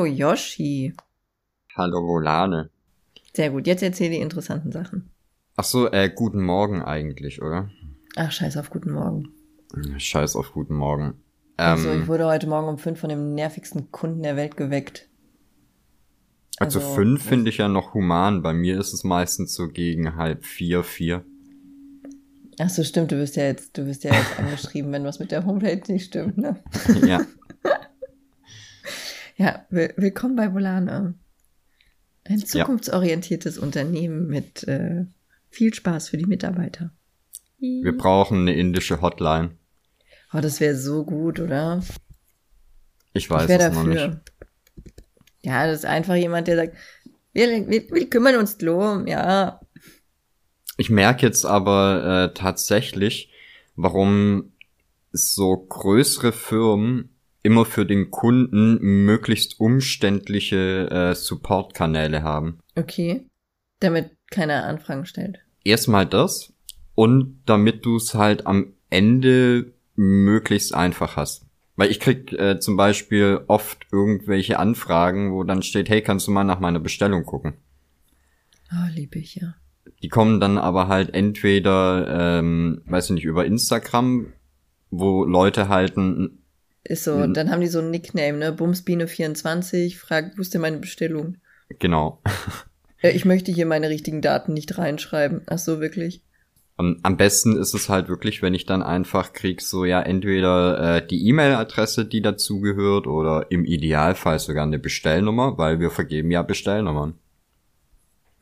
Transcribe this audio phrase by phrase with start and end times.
[0.00, 0.94] Hallo Yoshi.
[1.76, 2.70] Hallo Volane.
[3.34, 5.10] Sehr gut, jetzt erzähl die interessanten Sachen.
[5.56, 7.68] Ach so, äh, guten Morgen eigentlich, oder?
[8.16, 9.28] Ach, scheiß auf guten Morgen.
[9.98, 11.22] Scheiß auf guten Morgen.
[11.58, 15.06] Also, Ähm, ich wurde heute Morgen um fünf von dem nervigsten Kunden der Welt geweckt.
[16.58, 18.40] also, also, fünf finde ich ja noch human.
[18.40, 21.26] Bei mir ist es meistens so gegen halb vier, vier.
[22.58, 25.30] Ach so, stimmt, du wirst ja jetzt, du wirst ja jetzt angeschrieben, wenn was mit
[25.30, 26.56] der Homepage nicht stimmt, ne?
[27.06, 27.20] ja.
[29.40, 31.14] Ja, will, willkommen bei Volane.
[32.24, 35.06] Ein zukunftsorientiertes Unternehmen mit äh,
[35.48, 36.90] viel Spaß für die Mitarbeiter.
[37.58, 39.52] Wir brauchen eine indische Hotline.
[40.34, 41.82] Oh, das wäre so gut, oder?
[43.14, 44.02] Ich weiß ich wäre es noch nicht.
[44.02, 44.20] dafür.
[45.40, 46.76] Ja, das ist einfach jemand, der sagt,
[47.32, 49.58] wir, wir, wir kümmern uns drum, ja.
[50.76, 53.32] Ich merke jetzt aber äh, tatsächlich,
[53.74, 54.52] warum
[55.12, 62.58] so größere Firmen immer für den Kunden möglichst umständliche äh, Support-Kanäle haben.
[62.76, 63.26] Okay.
[63.80, 65.38] Damit keiner Anfragen stellt.
[65.64, 66.52] Erstmal das
[66.94, 71.46] und damit du es halt am Ende möglichst einfach hast.
[71.76, 76.30] Weil ich krieg äh, zum Beispiel oft irgendwelche Anfragen, wo dann steht, hey, kannst du
[76.30, 77.54] mal nach meiner Bestellung gucken?
[78.70, 79.54] Oh, liebe ich, ja.
[80.02, 84.32] Die kommen dann aber halt entweder, ähm, weiß ich nicht, über Instagram,
[84.90, 86.39] wo Leute halt ein,
[86.84, 87.34] Ist so, Mhm.
[87.34, 88.52] dann haben die so ein Nickname, ne?
[88.52, 91.36] Bumsbiene24, fragt, wo ist denn meine Bestellung?
[91.78, 92.20] genau.
[93.02, 95.40] Äh, ich möchte hier meine richtigen Daten nicht reinschreiben.
[95.46, 96.22] Ach so, wirklich?
[96.76, 100.96] Am, am besten ist es halt wirklich, wenn ich dann einfach krieg, so ja, entweder
[100.98, 106.42] äh, die E-Mail-Adresse, die dazugehört, oder im Idealfall sogar eine Bestellnummer, weil wir vergeben ja
[106.42, 107.14] Bestellnummern.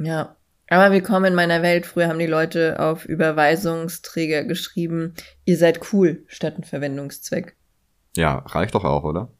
[0.01, 0.35] Ja.
[0.69, 1.87] Aber willkommen in meiner Welt.
[1.87, 7.55] Früher haben die Leute auf Überweisungsträger geschrieben, ihr seid cool, statt ein Verwendungszweck.
[8.19, 9.31] Ja, reicht doch auch, oder?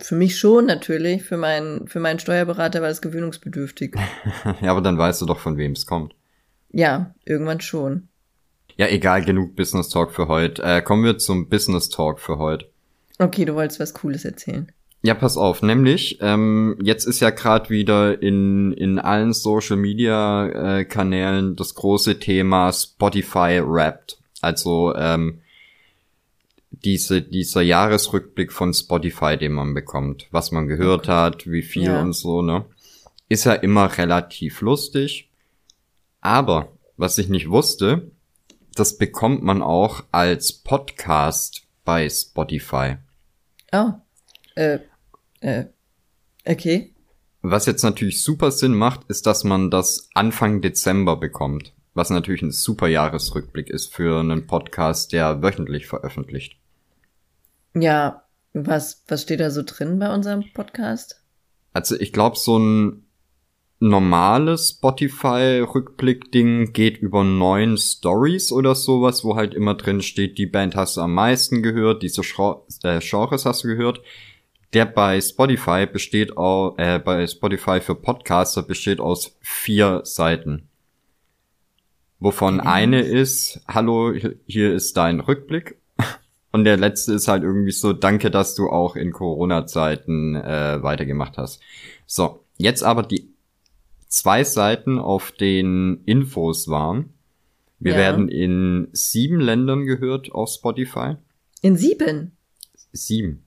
[0.00, 3.96] Für mich schon natürlich, für meinen, für meinen Steuerberater war das gewöhnungsbedürftig.
[4.60, 6.14] ja, aber dann weißt du doch, von wem es kommt.
[6.70, 8.06] Ja, irgendwann schon.
[8.76, 10.62] Ja, egal, genug Business Talk für heute.
[10.62, 12.70] Äh, kommen wir zum Business Talk für heute.
[13.18, 14.70] Okay, du wolltest was Cooles erzählen.
[15.02, 20.78] Ja, pass auf, nämlich, ähm, jetzt ist ja gerade wieder in, in allen Social Media
[20.78, 24.18] äh, Kanälen das große Thema Spotify Wrapped.
[24.40, 25.40] Also ähm,
[26.84, 32.02] diese, dieser Jahresrückblick von Spotify, den man bekommt, was man gehört hat, wie viel Ja.
[32.02, 32.64] und so, ne?
[33.28, 35.30] Ist ja immer relativ lustig.
[36.20, 38.10] Aber, was ich nicht wusste,
[38.74, 42.96] das bekommt man auch als Podcast bei Spotify.
[43.72, 43.92] Oh.
[44.54, 44.78] Äh,
[45.40, 45.64] äh,
[46.46, 46.92] okay.
[47.42, 51.72] Was jetzt natürlich super Sinn macht, ist, dass man das Anfang Dezember bekommt.
[51.94, 56.56] Was natürlich ein super Jahresrückblick ist für einen Podcast, der wöchentlich veröffentlicht.
[57.74, 61.22] Ja, was, was steht da so drin bei unserem Podcast?
[61.72, 63.06] Also ich glaube, so ein
[63.80, 70.76] normales Spotify-Rückblick-Ding geht über neun Stories oder sowas, wo halt immer drin steht, die Band
[70.76, 74.00] hast du am meisten gehört, diese Schra- äh, Genres hast du gehört.
[74.72, 80.68] Der bei Spotify besteht auch, äh, bei Spotify für Podcaster besteht aus vier Seiten.
[82.20, 84.14] Wovon eine ist, hallo,
[84.46, 85.81] hier ist dein Rückblick.
[86.52, 91.38] Und der letzte ist halt irgendwie so, danke, dass du auch in Corona-Zeiten äh, weitergemacht
[91.38, 91.60] hast.
[92.06, 93.30] So, jetzt aber die
[94.08, 97.14] zwei Seiten, auf denen Infos waren.
[97.78, 97.98] Wir Ja.
[97.98, 101.16] werden in sieben Ländern gehört auf Spotify.
[101.62, 102.32] In sieben.
[102.92, 103.44] Sieben.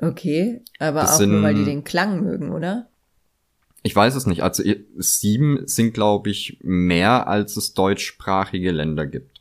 [0.00, 2.88] Okay, aber Das auch nur, weil die sind- den Klang mögen, oder?
[3.82, 4.42] Ich weiß es nicht.
[4.42, 4.62] Also
[4.96, 9.37] sieben sind, glaube ich, mehr, als es deutschsprachige Länder gibt.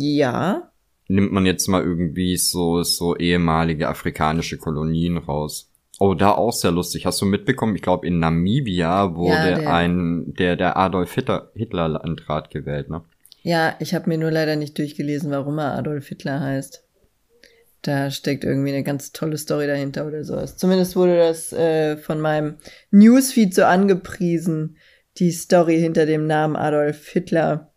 [0.00, 0.70] Ja.
[1.08, 5.70] Nimmt man jetzt mal irgendwie so, so ehemalige afrikanische Kolonien raus.
[5.98, 7.06] Oh, da auch sehr lustig.
[7.06, 7.74] Hast du mitbekommen?
[7.76, 12.90] Ich glaube, in Namibia wurde Ja, der- ein, der, der Adolf Hitler, Hitler Landrat gewählt,
[12.90, 13.02] ne?
[13.42, 16.82] Ja, ich habe mir nur leider nicht durchgelesen, warum er Adolf Hitler heißt.
[17.82, 20.56] Da steckt irgendwie eine ganz tolle Story dahinter oder sowas.
[20.56, 22.56] Zumindest wurde das äh, von meinem
[22.90, 24.76] Newsfeed so angepriesen,
[25.18, 27.72] die Story hinter dem Namen Adolf Hitler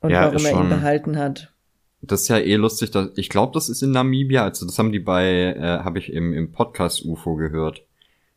[0.00, 1.52] und Ja, warum er ihn schon- behalten hat.
[2.02, 2.90] Das ist ja eh lustig.
[2.90, 4.44] Dass, ich glaube, das ist in Namibia.
[4.44, 5.26] Also das haben die bei,
[5.56, 7.82] äh, habe ich im, im Podcast UFO gehört.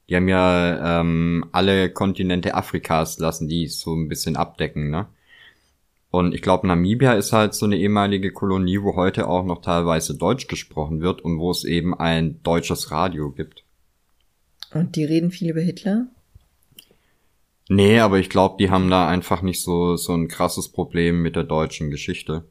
[0.07, 5.07] Die haben ja ähm, alle Kontinente Afrikas lassen, die so ein bisschen abdecken, ne?
[6.11, 10.17] Und ich glaube, Namibia ist halt so eine ehemalige Kolonie, wo heute auch noch teilweise
[10.17, 13.63] Deutsch gesprochen wird und wo es eben ein deutsches Radio gibt.
[14.73, 16.07] Und die reden viel über Hitler?
[17.69, 21.36] Nee, aber ich glaube, die haben da einfach nicht so, so ein krasses Problem mit
[21.36, 22.45] der deutschen Geschichte.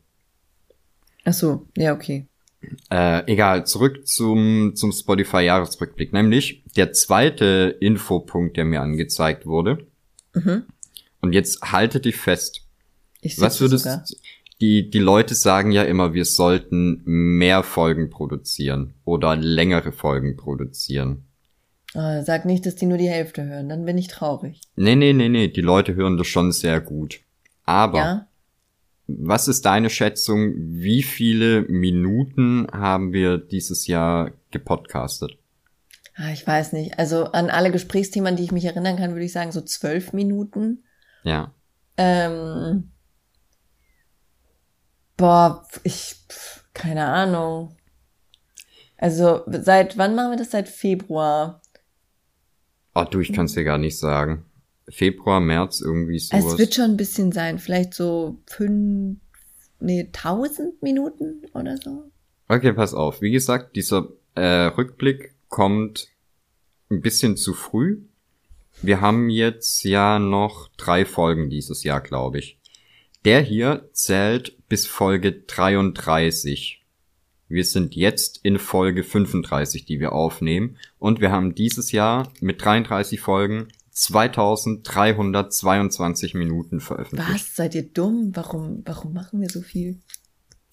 [1.25, 2.26] Ach so, ja, okay.
[2.88, 6.12] Äh, egal, zurück zum, zum Spotify-Jahresrückblick.
[6.12, 9.87] Nämlich der zweite Infopunkt, der mir angezeigt wurde.
[10.35, 10.65] Mhm.
[11.20, 12.65] Und jetzt halte dich fest.
[13.20, 14.05] Ich Was würdest sogar.
[14.61, 21.25] die, die Leute sagen ja immer, wir sollten mehr Folgen produzieren oder längere Folgen produzieren.
[21.94, 24.61] Oh, sag nicht, dass die nur die Hälfte hören, dann bin ich traurig.
[24.76, 27.20] Nee, nee, nee, nee, die Leute hören das schon sehr gut.
[27.64, 28.29] Aber Ja?
[29.06, 30.52] was ist deine Schätzung?
[30.56, 35.38] Wie viele Minuten haben wir dieses Jahr gepodcastet?
[36.14, 36.99] Ah, ich weiß nicht.
[36.99, 40.84] Also an alle Gesprächsthemen, die ich mich erinnern kann, würde ich sagen so zwölf Minuten.
[41.23, 41.55] Ja.
[41.96, 42.91] Ähm,
[45.17, 46.17] boah, ich,
[46.75, 47.76] keine Ahnung.
[48.96, 50.50] Also seit wann machen wir das?
[50.50, 51.62] Seit Februar.
[52.94, 54.44] Oh, du, ich kann es dir gar nicht sagen.
[54.88, 56.52] Februar, März, irgendwie sowas.
[56.52, 59.19] Es wird schon ein bisschen sein, vielleicht so fünf,
[59.81, 62.11] nee, tausend Minuten oder so.
[62.49, 63.20] Okay, pass auf.
[63.20, 66.08] Wie gesagt, dieser äh, Rückblick kommt
[66.90, 68.02] ein bisschen zu früh.
[68.81, 72.58] Wir haben jetzt ja noch drei Folgen dieses Jahr, glaube ich.
[73.25, 76.78] Der hier zählt bis Folge 33.
[77.49, 80.77] Wir sind jetzt in Folge 35, die wir aufnehmen.
[80.99, 87.33] Und wir haben dieses Jahr mit 33 Folgen 2322 Minuten veröffentlicht.
[87.33, 87.56] Was?
[87.56, 88.33] Seid ihr dumm?
[88.35, 89.99] Warum, warum machen wir so viel?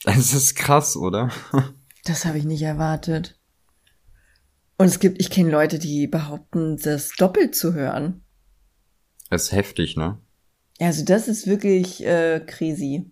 [0.03, 1.29] Das ist krass, oder?
[2.07, 3.35] Das habe ich nicht erwartet.
[4.77, 8.21] Und es gibt, ich kenne Leute, die behaupten, das doppelt zu hören.
[9.31, 10.19] Das ist heftig, ne?
[10.79, 13.09] Also das ist wirklich äh, crazy.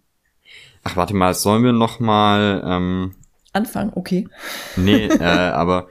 [0.83, 3.15] Ach, warte mal, sollen wir noch mal ähm,
[3.53, 4.27] Anfang, okay.
[4.75, 5.87] Nee, äh, aber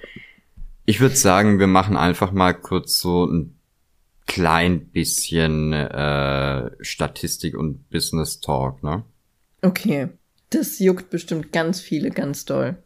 [0.84, 3.58] ich würde sagen, wir machen einfach mal kurz so ein
[4.26, 9.04] klein bisschen äh, Statistik und Business Talk, ne?
[9.62, 10.08] Okay.
[10.50, 12.76] Das juckt bestimmt ganz viele ganz doll.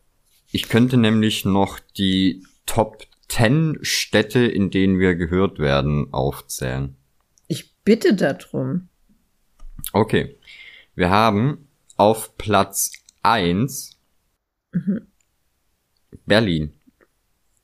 [0.53, 6.97] Ich könnte nämlich noch die Top 10 Städte, in denen wir gehört werden, aufzählen.
[7.49, 8.89] Ich bitte darum.
[9.93, 10.37] Okay.
[10.95, 13.96] Wir haben auf Platz 1
[16.27, 16.73] Berlin.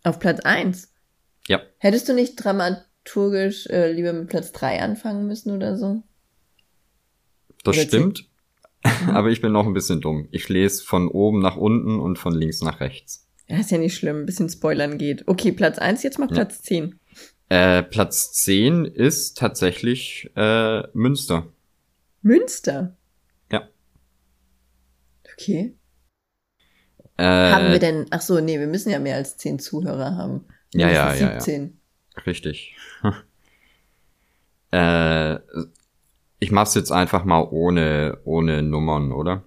[0.04, 0.92] Auf Platz eins.
[1.48, 6.02] Ja, Hättest du nicht dramaturgisch äh, lieber mit Platz drei anfangen müssen oder so?
[7.64, 8.28] das Oder stimmt.
[9.08, 10.28] Aber ich bin noch ein bisschen dumm.
[10.32, 13.28] Ich lese von oben nach unten und von links nach rechts.
[13.48, 15.28] Ja, ist ja nicht schlimm, ein bisschen spoilern geht.
[15.28, 16.98] Okay, Platz eins, jetzt mal Platz zehn.
[17.48, 21.52] Äh, Platz 10 ist tatsächlich äh, Münster.
[22.22, 22.96] Münster.
[23.50, 23.68] Ja.
[25.34, 25.76] Okay.
[27.16, 30.44] Äh, haben wir denn, ach so, nee, wir müssen ja mehr als zehn Zuhörer haben.
[30.74, 31.40] Ja, ja, ja, ja.
[31.40, 31.78] 17.
[32.26, 32.76] Richtig.
[34.72, 35.34] äh,
[36.38, 39.44] ich mach's jetzt einfach mal ohne, ohne Nummern, oder?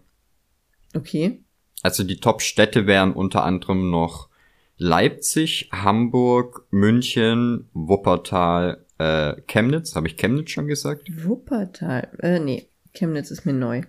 [0.96, 1.44] Okay.
[1.84, 4.30] Also die Top-Städte wären unter anderem noch
[4.78, 9.96] Leipzig, Hamburg, München, Wuppertal, äh, Chemnitz.
[9.96, 11.10] Habe ich Chemnitz schon gesagt?
[11.24, 12.10] Wuppertal.
[12.20, 13.82] Äh, nee, Chemnitz ist mir neu.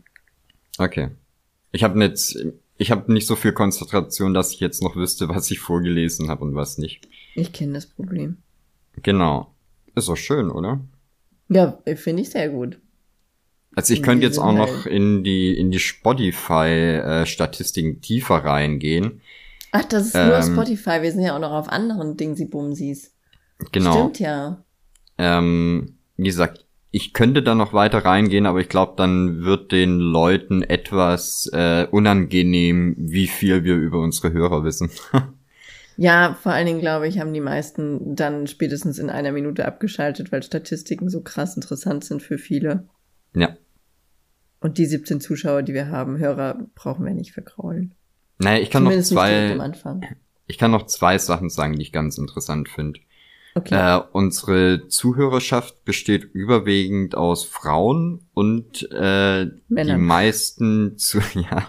[0.78, 1.10] Okay.
[1.72, 2.38] Ich habe jetzt,
[2.78, 6.45] ich habe nicht so viel Konzentration, dass ich jetzt noch wüsste, was ich vorgelesen habe
[6.45, 7.09] und was nicht.
[7.35, 8.38] Ich kenne das Problem.
[9.02, 9.54] Genau.
[9.95, 10.80] Ist doch schön, oder?
[11.49, 12.78] Ja, finde ich sehr gut.
[13.75, 14.87] Also ich könnte jetzt auch noch halt.
[14.87, 19.21] in die in die Spotify-Statistiken tiefer reingehen.
[19.73, 21.02] Ach, das ist nur Ähm, Spotify.
[21.02, 23.12] Wir sind ja auch noch auf anderen Dingsi-Bumsis.
[23.73, 23.92] Genau.
[23.92, 24.64] Stimmt ja.
[25.18, 26.65] Ähm, wie gesagt,
[26.96, 31.86] ich könnte da noch weiter reingehen, aber ich glaube, dann wird den Leuten etwas äh,
[31.90, 34.90] unangenehm, wie viel wir über unsere Hörer wissen.
[35.98, 40.30] Ja, vor allen Dingen, glaube ich, haben die meisten dann spätestens in einer Minute abgeschaltet,
[40.30, 42.86] weil Statistiken so krass interessant sind für viele.
[43.34, 43.56] ja.
[44.60, 47.94] Und die 17 Zuschauer, die wir haben, Hörer, brauchen wir nicht verkraulen.
[48.36, 50.04] Naja, ich kann noch Zumindest am zwei, Anfang.
[50.46, 53.00] ich kann noch zwei Sachen sagen, die ich ganz interessant finde.
[53.56, 53.75] Okay.
[53.75, 60.02] Äh, unsere Zuhörerschaft besteht überwiegend aus Frauen und äh, die Männern.
[60.02, 61.68] meisten zu ja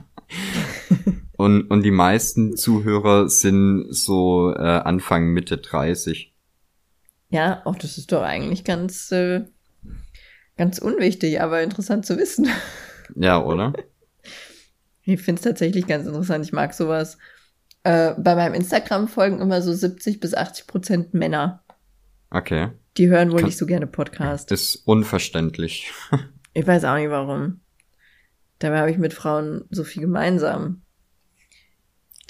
[1.37, 6.35] und und die meisten Zuhörer sind so äh, Anfang Mitte 30.
[7.29, 9.45] Ja, auch das ist doch eigentlich ganz, äh,
[10.57, 12.49] ganz unwichtig, aber interessant zu wissen.
[13.15, 13.73] Ja, oder?
[15.09, 16.43] Ich finde es tatsächlich ganz interessant.
[16.43, 17.17] Ich mag sowas.
[17.83, 21.63] Äh, bei meinem Instagram folgen immer so 70 bis 80 Prozent Männer.
[22.29, 22.69] Okay.
[22.97, 24.51] Die hören wohl Kann- nicht so gerne Podcast.
[24.51, 25.91] Ist unverständlich.
[26.53, 27.59] Ich weiß auch nicht warum.
[28.57, 30.81] Dabei habe ich mit Frauen so viel gemeinsam.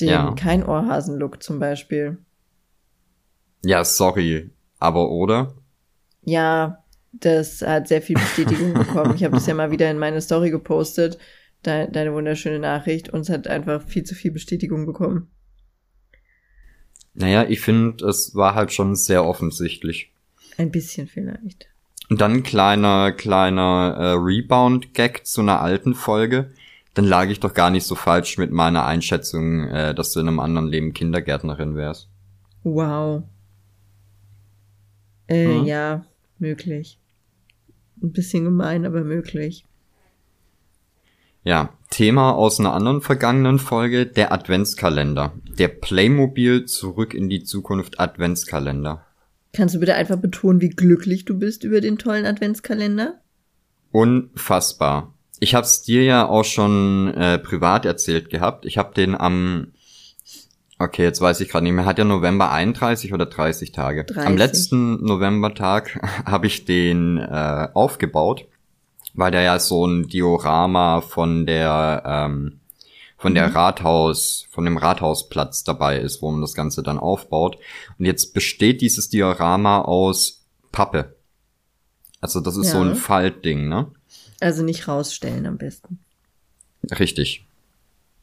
[0.01, 0.33] Den Ja.
[0.33, 2.17] kein Ohrhasen-Look zum Beispiel.
[3.63, 5.55] Ja, sorry, aber oder?
[6.23, 9.15] Ja, das hat sehr viel Bestätigung bekommen.
[9.15, 11.17] Ich habe das ja mal wieder in meine Story gepostet.
[11.65, 13.07] de deine wunderschöne Nachricht.
[13.07, 15.31] Uns hat einfach viel zu viel Bestätigung bekommen.
[17.19, 20.11] Naja, ich finde, es war halt schon sehr offensichtlich.
[20.57, 21.67] Ein bisschen vielleicht.
[22.09, 26.51] Und dann ein kleiner, kleiner äh, Rebound-Gag zu einer alten Folge.
[26.93, 30.27] Dann lag ich doch gar nicht so falsch mit meiner Einschätzung, äh, dass du in
[30.27, 32.07] einem anderen Leben Kindergärtnerin wärst.
[32.63, 33.23] Wow.
[35.25, 35.65] Äh, hm?
[35.65, 36.05] ja,
[36.37, 36.99] möglich.
[38.01, 39.65] Ein bisschen gemein, aber möglich.
[41.47, 45.31] Ja, Thema aus einer anderen vergangenen Folge, der Adventskalender.
[45.57, 49.05] Der Playmobil zurück in die Zukunft Adventskalender.
[49.53, 53.21] Kannst du bitte einfach betonen, wie glücklich du bist über den tollen Adventskalender?
[53.93, 55.13] Unfassbar.
[55.39, 58.65] Ich hab's dir ja auch schon äh, privat erzählt gehabt.
[58.65, 59.71] Ich hab den am
[60.79, 61.85] Okay, jetzt weiß ich gerade nicht mehr.
[61.85, 64.03] Hat ja November 31 oder 30 Tage?
[64.03, 64.27] 30.
[64.27, 68.47] Am letzten Novembertag habe ich den äh, aufgebaut,
[69.17, 72.61] weil der ja so ein Diorama von der ähm,
[73.17, 73.55] von der mhm.
[73.55, 77.57] Rathaus, von dem Rathausplatz dabei ist, wo man das Ganze dann aufbaut.
[77.97, 81.15] Und jetzt besteht dieses Diorama aus Pappe.
[82.21, 82.73] Also das ist ja.
[82.73, 83.91] so ein Faltding, ne?
[84.39, 85.99] Also nicht rausstellen am besten.
[86.99, 87.47] Richtig.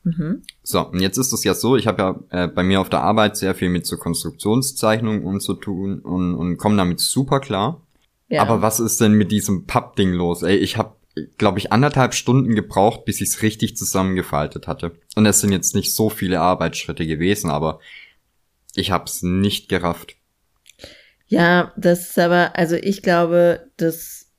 [0.05, 0.43] Mhm.
[0.63, 3.01] So, und jetzt ist es ja so, ich habe ja äh, bei mir auf der
[3.01, 7.81] Arbeit sehr viel mit so Konstruktionszeichnungen und so tun und, und komme damit super klar.
[8.29, 8.43] Ja.
[8.43, 10.43] Aber was ist denn mit diesem Pappding los?
[10.43, 10.97] Ey, ich habe,
[11.39, 14.93] glaube ich, anderthalb Stunden gebraucht, bis ich es richtig zusammengefaltet hatte.
[15.15, 17.81] Und es sind jetzt nicht so viele Arbeitsschritte gewesen, aber
[18.75, 20.17] ich habe es nicht gerafft.
[21.27, 24.31] Ja, das ist aber, also ich glaube, das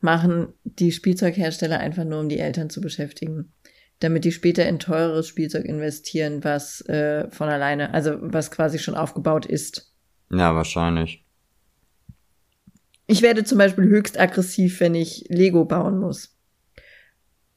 [0.00, 3.52] machen die Spielzeughersteller einfach nur, um die Eltern zu beschäftigen
[4.02, 8.94] damit die später in teures Spielzeug investieren, was äh, von alleine, also was quasi schon
[8.94, 9.94] aufgebaut ist.
[10.30, 11.24] Ja, wahrscheinlich.
[13.06, 16.36] Ich werde zum Beispiel höchst aggressiv, wenn ich Lego bauen muss.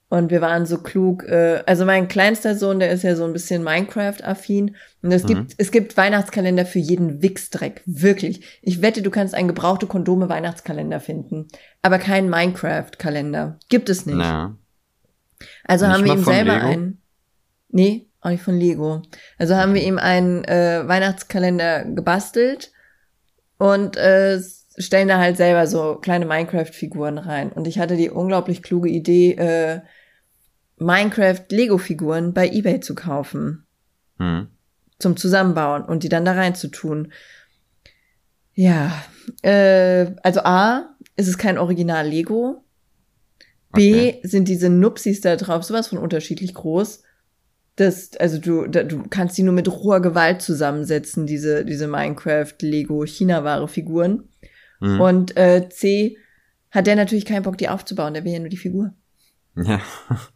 [0.08, 3.34] Und wir waren so klug, äh, also mein kleinster Sohn, der ist ja so ein
[3.34, 4.76] bisschen Minecraft-affin.
[5.02, 5.28] Und es mhm.
[5.28, 7.82] gibt, es gibt Weihnachtskalender für jeden Wichsdreck.
[7.86, 8.60] Wirklich.
[8.62, 11.48] Ich wette, du kannst einen gebrauchte Kondome Weihnachtskalender finden.
[11.82, 13.60] Aber keinen Minecraft-Kalender.
[13.68, 14.16] Gibt es nicht.
[14.16, 14.58] Na.
[15.64, 16.68] Also nicht haben wir ihm selber Lego?
[16.68, 17.02] einen.
[17.70, 19.02] Nee, auch nicht von Lego.
[19.38, 22.72] Also haben wir ihm einen äh, Weihnachtskalender gebastelt
[23.58, 24.40] und äh,
[24.78, 27.52] stellen da halt selber so kleine Minecraft-Figuren rein.
[27.52, 29.82] Und ich hatte die unglaublich kluge Idee, äh,
[30.78, 33.66] Minecraft-Lego-Figuren bei eBay zu kaufen.
[34.18, 34.48] Hm.
[35.00, 37.12] Zum Zusammenbauen und die dann da rein zu tun.
[38.54, 39.04] Ja,
[39.42, 42.64] äh, also A, ist es kein Original Lego.
[43.74, 44.20] B okay.
[44.24, 47.04] sind diese Nupsis da drauf sowas von unterschiedlich groß.
[47.76, 52.54] Das, also du, da, du kannst die nur mit roher Gewalt zusammensetzen, diese, diese Minecraft,
[52.62, 54.30] Lego, China-Ware Figuren.
[54.80, 55.02] Mhm.
[55.02, 56.18] Und äh, C
[56.72, 58.94] hat der natürlich keinen Bock, die aufzubauen, der will ja nur die Figur.
[59.56, 59.80] Ja.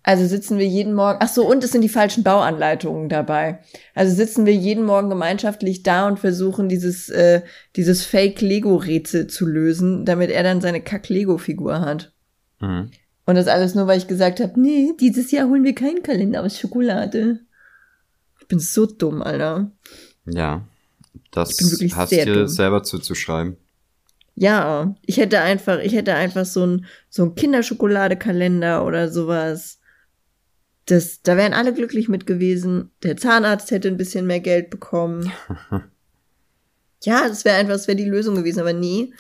[0.03, 3.59] Also sitzen wir jeden Morgen, ach so, und es sind die falschen Bauanleitungen dabei.
[3.93, 7.43] Also sitzen wir jeden Morgen gemeinschaftlich da und versuchen dieses, äh,
[7.75, 12.11] dieses Fake-Lego-Rätsel zu lösen, damit er dann seine Kack-Lego-Figur hat.
[12.59, 12.89] Mhm.
[13.25, 16.41] Und das alles nur, weil ich gesagt habe, nee, dieses Jahr holen wir keinen Kalender
[16.41, 17.41] aus Schokolade.
[18.41, 19.71] Ich bin so dumm, Alter.
[20.25, 20.65] Ja,
[21.29, 21.59] das
[21.93, 23.57] hast du dir selber zuzuschreiben.
[24.39, 29.79] Ja, ich hätte einfach, ich hätte einfach so ein so ein Kinderschokoladekalender oder sowas.
[30.85, 32.91] Das, da wären alle glücklich mit gewesen.
[33.03, 35.31] Der Zahnarzt hätte ein bisschen mehr Geld bekommen.
[37.03, 39.13] ja, das wäre einfach, das wäre die Lösung gewesen, aber nie.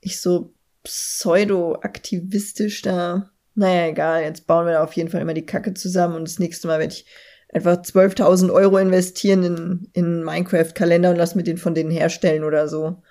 [0.00, 0.54] Ich so
[0.84, 6.16] pseudo-aktivistisch da naja, egal, jetzt bauen wir da auf jeden Fall immer die Kacke zusammen
[6.16, 7.06] und das nächste Mal werde ich
[7.52, 12.66] einfach 12.000 Euro investieren in, in Minecraft-Kalender und lass mir den von denen herstellen oder
[12.68, 13.02] so.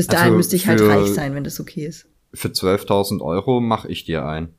[0.00, 2.06] Bis dahin also müsste ich halt reich sein, wenn das okay ist.
[2.32, 4.54] Für 12.000 Euro mache ich dir ein.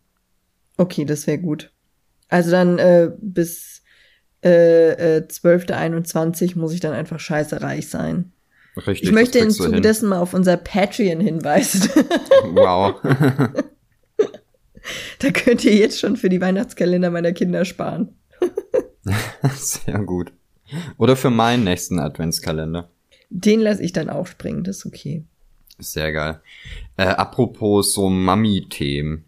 [0.77, 1.71] Okay, das wäre gut.
[2.29, 3.81] Also dann äh, bis
[4.43, 8.33] äh, äh, 12.21 muss ich dann einfach scheiße reich sein.
[8.77, 9.01] Richtig.
[9.01, 11.89] Ich möchte im Zuge dessen mal auf unser Patreon hinweisen.
[12.43, 12.95] wow.
[15.19, 18.15] Da könnt ihr jetzt schon für die Weihnachtskalender meiner Kinder sparen.
[19.55, 20.33] Sehr gut.
[20.97, 22.89] Oder für meinen nächsten Adventskalender.
[23.29, 25.23] Den lasse ich dann auch springen, das ist okay.
[25.81, 26.41] Sehr geil.
[26.97, 29.25] Äh, apropos so Mami-Themen.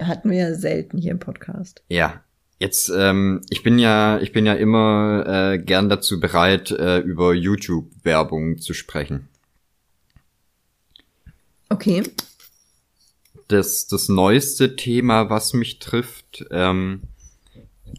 [0.00, 1.82] Hatten wir ja selten hier im Podcast.
[1.88, 2.22] Ja.
[2.58, 7.34] Jetzt, ähm, ich bin ja, ich bin ja immer äh, gern dazu bereit, äh, über
[7.34, 9.28] YouTube-Werbung zu sprechen.
[11.68, 12.04] Okay
[13.52, 16.44] das, das neueste Thema, was mich trifft.
[16.50, 17.02] Ähm,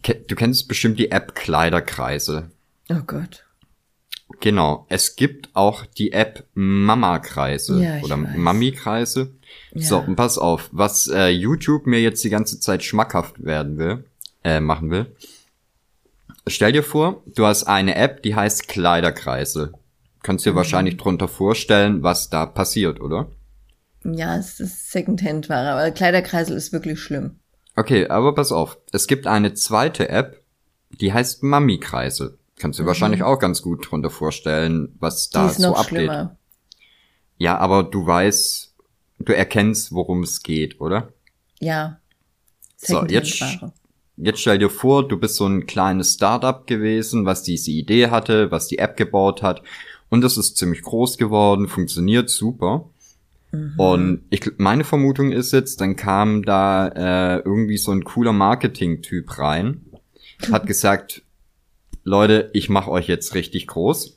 [0.02, 2.50] du kennst bestimmt die App Kleiderkreise.
[2.90, 3.43] Oh Gott.
[4.40, 4.86] Genau.
[4.88, 8.16] Es gibt auch die App Mama-Kreise Ja, oder.
[8.16, 9.34] Mami-Kreise.
[9.74, 10.04] So, Ja.
[10.04, 14.04] und pass auf, was äh, YouTube mir jetzt die ganze Zeit schmackhaft werden will,
[14.42, 15.14] äh, machen will.
[16.46, 19.72] Stell dir vor, du hast eine App, die heißt Kleiderkreise.
[20.22, 20.56] Kannst dir Mhm.
[20.56, 23.28] wahrscheinlich drunter vorstellen, was da passiert, oder?
[24.04, 27.36] Ja, es ist Secondhand-Ware, aber Kleiderkreisel ist wirklich schlimm.
[27.76, 28.78] Okay, aber pass auf.
[28.92, 30.42] Es gibt eine zweite App,
[31.00, 32.38] die heißt Mami-Kreise.
[32.56, 35.30] Kannst du dir wahrscheinlich auch ganz gut drunter vorstellen, was Mhm.
[35.30, 35.98] Die da ist so noch abgeht.
[35.98, 36.36] schlimmer.
[37.36, 38.74] Ja, aber du weißt,
[39.20, 41.12] du erkennst, worum es geht, oder?
[41.60, 41.98] Ja.
[42.76, 43.42] So, jetzt-.
[44.16, 48.52] Jetzt stell dir vor, du bist so ein kleines Startup gewesen, was diese Idee hatte,
[48.52, 49.60] was die App gebaut hat.
[50.08, 52.88] Und das ist ziemlich groß geworden, funktioniert super.
[53.50, 53.74] Mhm.
[53.76, 59.36] Und ich, meine Vermutung ist jetzt, dann kam da äh, irgendwie so ein cooler Marketing-Typ
[59.40, 59.84] rein,
[60.52, 61.23] hat gesagt,
[62.04, 64.14] Leute, ich mache euch jetzt richtig groß.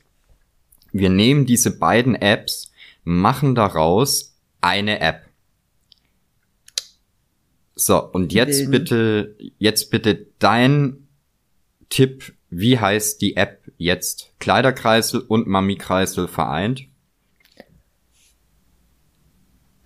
[0.92, 2.70] Wir nehmen diese beiden Apps,
[3.02, 5.26] machen daraus eine App.
[7.74, 11.08] So, und jetzt bitte, jetzt bitte dein
[11.88, 14.34] Tipp, wie heißt die App jetzt?
[14.38, 16.82] Kleiderkreisel und Mami-Kreisel vereint?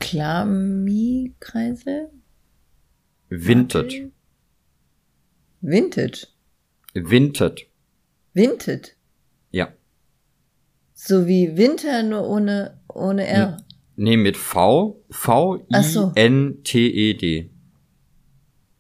[0.00, 2.10] Klami-Kreisel?
[3.28, 4.10] Vinted.
[5.60, 6.26] Vintage.
[6.94, 7.71] Vinted.
[8.34, 8.96] Vinted.
[9.50, 9.68] Ja.
[10.94, 13.56] So wie Winter, nur ohne, ohne R.
[13.96, 15.02] Nee, mit V.
[15.10, 15.70] V-I-N-T-E-D.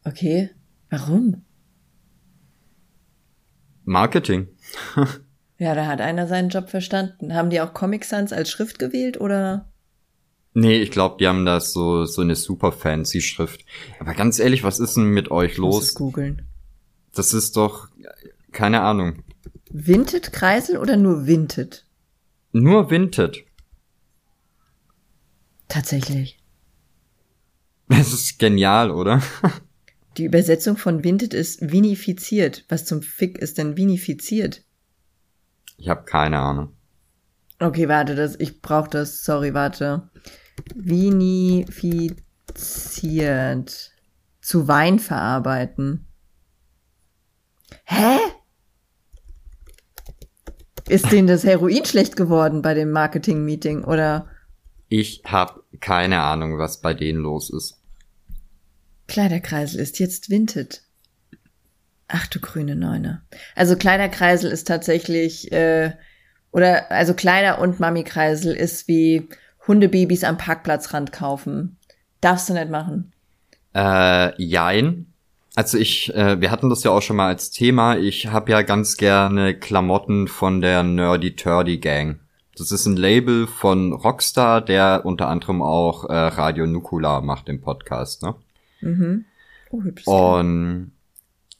[0.04, 0.50] Okay.
[0.90, 1.42] Warum?
[3.84, 4.48] Marketing.
[5.58, 7.34] Ja, da hat einer seinen Job verstanden.
[7.34, 9.70] Haben die auch Comic Sans als Schrift gewählt oder?
[10.54, 13.64] Nee, ich glaube, die haben da so, so eine super fancy Schrift.
[14.00, 15.94] Aber ganz ehrlich, was ist denn mit euch Ich muss es los?
[15.94, 16.48] googeln.
[17.14, 17.86] Das ist doch,
[18.50, 19.22] keine Ahnung.
[19.74, 21.86] Vinted Kreisel oder nur Vinted?
[22.52, 23.44] Nur Vinted.
[25.68, 26.38] Tatsächlich.
[27.88, 29.22] Das ist genial, oder?
[30.18, 32.66] Die Übersetzung von Vinted ist vinifiziert.
[32.68, 34.62] Was zum Fick ist denn vinifiziert?
[35.78, 36.76] Ich habe keine Ahnung.
[37.58, 39.24] Okay, warte, das, ich brauche das.
[39.24, 40.10] Sorry, warte.
[40.74, 42.12] Vinifiziert.
[44.42, 46.06] Zu Wein verarbeiten.
[47.84, 48.18] Hä?
[50.92, 54.26] Ist denen das Heroin schlecht geworden bei dem Marketing-Meeting oder
[54.90, 57.80] Ich habe keine Ahnung, was bei denen los ist.
[59.08, 60.82] Kleiderkreisel ist jetzt Vinted?
[62.08, 63.22] Ach du grüne Neune.
[63.56, 65.92] Also Kleiderkreisel ist tatsächlich, äh,
[66.50, 69.30] oder also Kleider- und Mami-Kreisel ist wie
[69.66, 71.78] Hundebabys am Parkplatzrand kaufen.
[72.20, 73.14] Darfst du nicht machen.
[73.74, 75.11] Äh, jein.
[75.54, 77.98] Also ich, äh, wir hatten das ja auch schon mal als Thema.
[77.98, 82.20] Ich habe ja ganz gerne Klamotten von der Nerdy Turdy Gang.
[82.56, 87.60] Das ist ein Label von Rockstar, der unter anderem auch äh, Radio Nukular macht im
[87.60, 88.34] Podcast, ne?
[88.80, 89.24] Mhm.
[89.70, 90.92] Oh, hübsches Und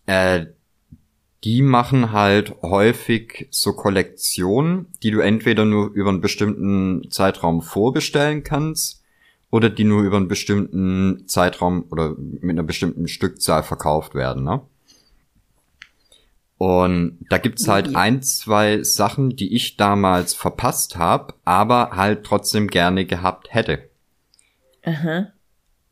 [0.06, 0.46] äh,
[1.44, 8.42] die machen halt häufig so Kollektionen, die du entweder nur über einen bestimmten Zeitraum vorbestellen
[8.42, 9.01] kannst
[9.52, 14.62] oder die nur über einen bestimmten Zeitraum oder mit einer bestimmten Stückzahl verkauft werden, ne?
[16.56, 22.68] Und da gibt's halt ein, zwei Sachen, die ich damals verpasst habe, aber halt trotzdem
[22.68, 23.90] gerne gehabt hätte.
[24.84, 25.26] Aha.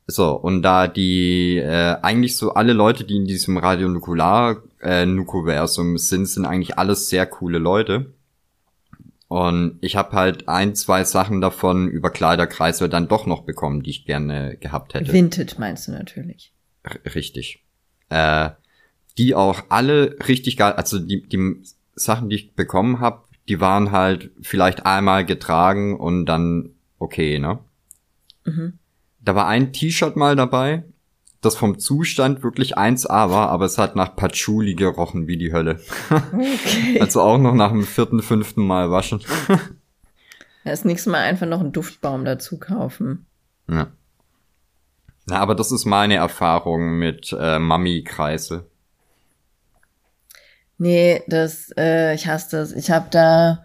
[0.07, 5.05] So, und da die äh, eigentlich so alle Leute, die in diesem Radio Nukular äh,
[5.07, 8.15] Nukuversum sind, sind eigentlich alles sehr coole Leute.
[9.31, 13.91] Und ich habe halt ein, zwei Sachen davon über Kleiderkreise dann doch noch bekommen, die
[13.91, 15.13] ich gerne gehabt hätte.
[15.13, 16.53] Vinted meinst du natürlich.
[16.83, 17.63] R richtig.
[18.09, 18.51] Äh,
[19.19, 21.63] die auch alle richtig geil, also die, die
[21.95, 27.61] Sachen, die ich bekommen habe, die waren halt vielleicht einmal getragen und dann okay, ne?
[28.45, 28.81] Mhm.
[29.21, 30.83] Da war ein T-Shirt mal dabei,
[31.41, 35.81] das vom Zustand wirklich 1A war, aber es hat nach Patchouli gerochen wie die Hölle.
[36.11, 37.01] Okay.
[37.01, 39.21] Also auch noch nach dem vierten, fünften Mal waschen.
[40.63, 43.25] Das nächste Mal einfach noch einen Duftbaum dazu kaufen.
[43.67, 43.89] Ja.
[45.25, 48.67] Na, aber das ist meine Erfahrung mit äh, Mami-Kreisel.
[50.77, 52.73] Nee, das, äh, ich hasse das.
[52.73, 53.65] Ich habe da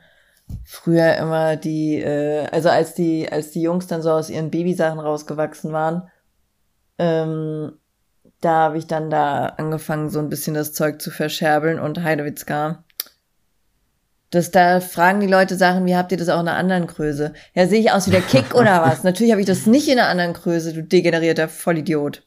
[0.63, 4.99] früher immer die, äh, also als die, als die Jungs dann so aus ihren Babysachen
[4.99, 6.09] rausgewachsen waren,
[6.97, 7.73] ähm,
[8.41, 12.83] da habe ich dann da angefangen, so ein bisschen das Zeug zu verscherbeln und Heidewitzka.
[14.29, 17.33] Das, da fragen die Leute Sachen, wie habt ihr das auch in einer anderen Größe?
[17.53, 19.03] Ja, sehe ich aus wie der Kick oder was?
[19.03, 22.23] Natürlich habe ich das nicht in einer anderen Größe, du degenerierter Vollidiot.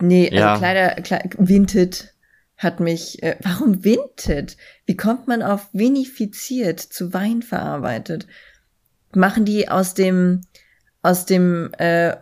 [0.00, 0.56] Nee, also Ja.
[0.58, 2.14] Kleider, Kle Vinted.
[2.56, 4.56] hat mich, äh, warum Vinted?
[4.86, 8.26] Wie kommt man auf vinifiziert zu Wein verarbeitet?
[9.14, 10.42] Machen die aus dem,
[11.02, 12.16] aus dem äh,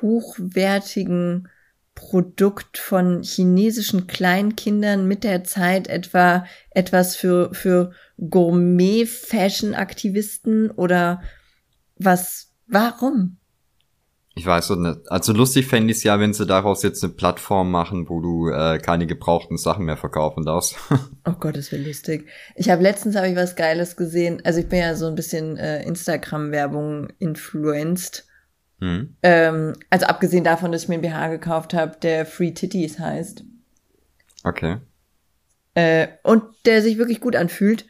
[0.00, 1.48] hochwertigen
[1.94, 11.22] Produkt von chinesischen Kleinkindern mit der Zeit etwa etwas für, für Gourmet-Fashion-Aktivisten oder
[11.98, 13.38] was, warum?
[14.38, 15.10] Ich weiß so nicht.
[15.10, 18.50] Also lustig fände ich es ja, wenn sie daraus jetzt eine Plattform machen, wo du
[18.50, 20.76] äh, keine gebrauchten Sachen mehr verkaufen darfst.
[21.24, 22.28] oh Gott, das wäre lustig.
[22.54, 24.42] Ich habe letztens habe ich was Geiles gesehen.
[24.44, 28.26] Also ich bin ja so ein bisschen äh, Instagram-Werbung influenced.
[28.80, 29.16] Hm.
[29.22, 33.44] Ähm, also abgesehen davon, dass ich mir ein BH gekauft habe, der Free Titties heißt.
[34.44, 34.78] Okay.
[35.74, 37.86] Äh, und der sich wirklich gut anfühlt.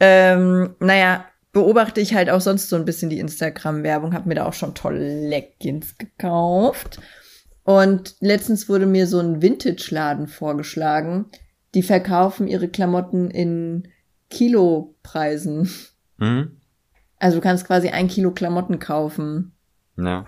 [0.00, 4.46] Ähm, naja, beobachte ich halt auch sonst so ein bisschen die Instagram-Werbung, habe mir da
[4.46, 7.00] auch schon tolle Leggings gekauft.
[7.64, 11.26] Und letztens wurde mir so ein Vintage-Laden vorgeschlagen.
[11.74, 13.88] Die verkaufen ihre Klamotten in
[14.30, 15.70] Kilopreisen.
[16.16, 16.56] Mhm.
[17.18, 19.51] Also du kannst quasi ein Kilo Klamotten kaufen.
[19.96, 20.26] Ja.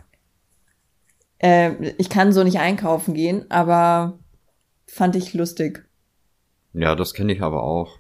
[1.39, 4.19] Äh, ich kann so nicht einkaufen gehen, aber
[4.87, 5.85] fand ich lustig.
[6.73, 7.99] Ja, das kenne ich aber auch.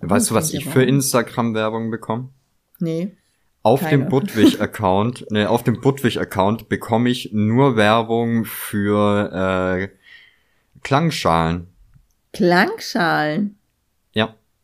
[0.00, 2.30] Weißt du, was ich für Instagram-Werbung bekomme?
[2.78, 3.16] Nee.
[3.62, 3.98] Auf keine.
[4.04, 9.88] dem Budwig-Account, nee, auf dem Budwig-Account bekomme ich nur Werbung für äh,
[10.82, 11.66] Klangschalen.
[12.32, 13.59] Klangschalen?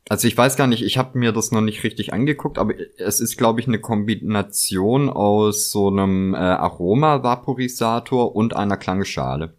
[0.08, 3.18] Also ich weiß gar nicht, ich habe mir das noch nicht richtig angeguckt, aber es
[3.18, 9.54] ist, glaube ich, eine Kombination aus so einem äh, Aroma-Vaporisator und einer Klangschale.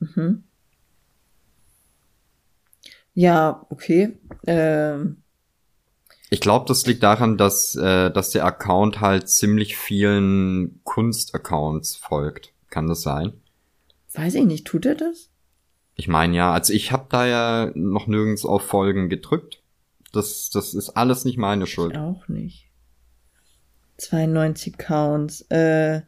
[0.00, 0.42] Mhm.
[3.14, 4.18] Ja, okay.
[4.46, 5.22] Ähm.
[6.30, 12.52] Ich glaube, das liegt daran, dass, äh, dass der Account halt ziemlich vielen Kunstaccounts folgt.
[12.70, 13.34] Kann das sein?
[14.12, 15.30] Weiß ich nicht, tut er das?
[15.94, 19.62] Ich meine ja, also ich habe da ja noch nirgends auf Folgen gedrückt.
[20.12, 21.92] Das, das ist alles nicht meine Schuld.
[21.92, 22.70] Ich auch nicht.
[23.98, 25.42] 92 Counts.
[25.50, 26.02] Äh,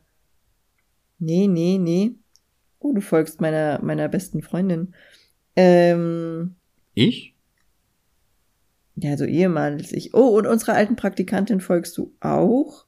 [1.18, 2.12] nee, nee, nee.
[2.78, 4.94] Oh, du folgst meiner, meiner besten Freundin.
[5.56, 6.56] Ähm,
[6.94, 7.34] ich?
[8.96, 10.14] Ja, so ehemals ich.
[10.14, 12.84] Oh, und unserer alten Praktikantin folgst du auch?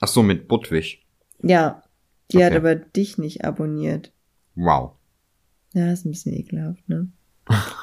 [0.00, 1.04] Ach so, mit Budwig.
[1.42, 1.82] Ja,
[2.30, 2.46] die okay.
[2.46, 4.12] hat aber dich nicht abonniert.
[4.54, 4.92] Wow.
[5.74, 7.10] Ja, ist ein bisschen ekelhaft, ne?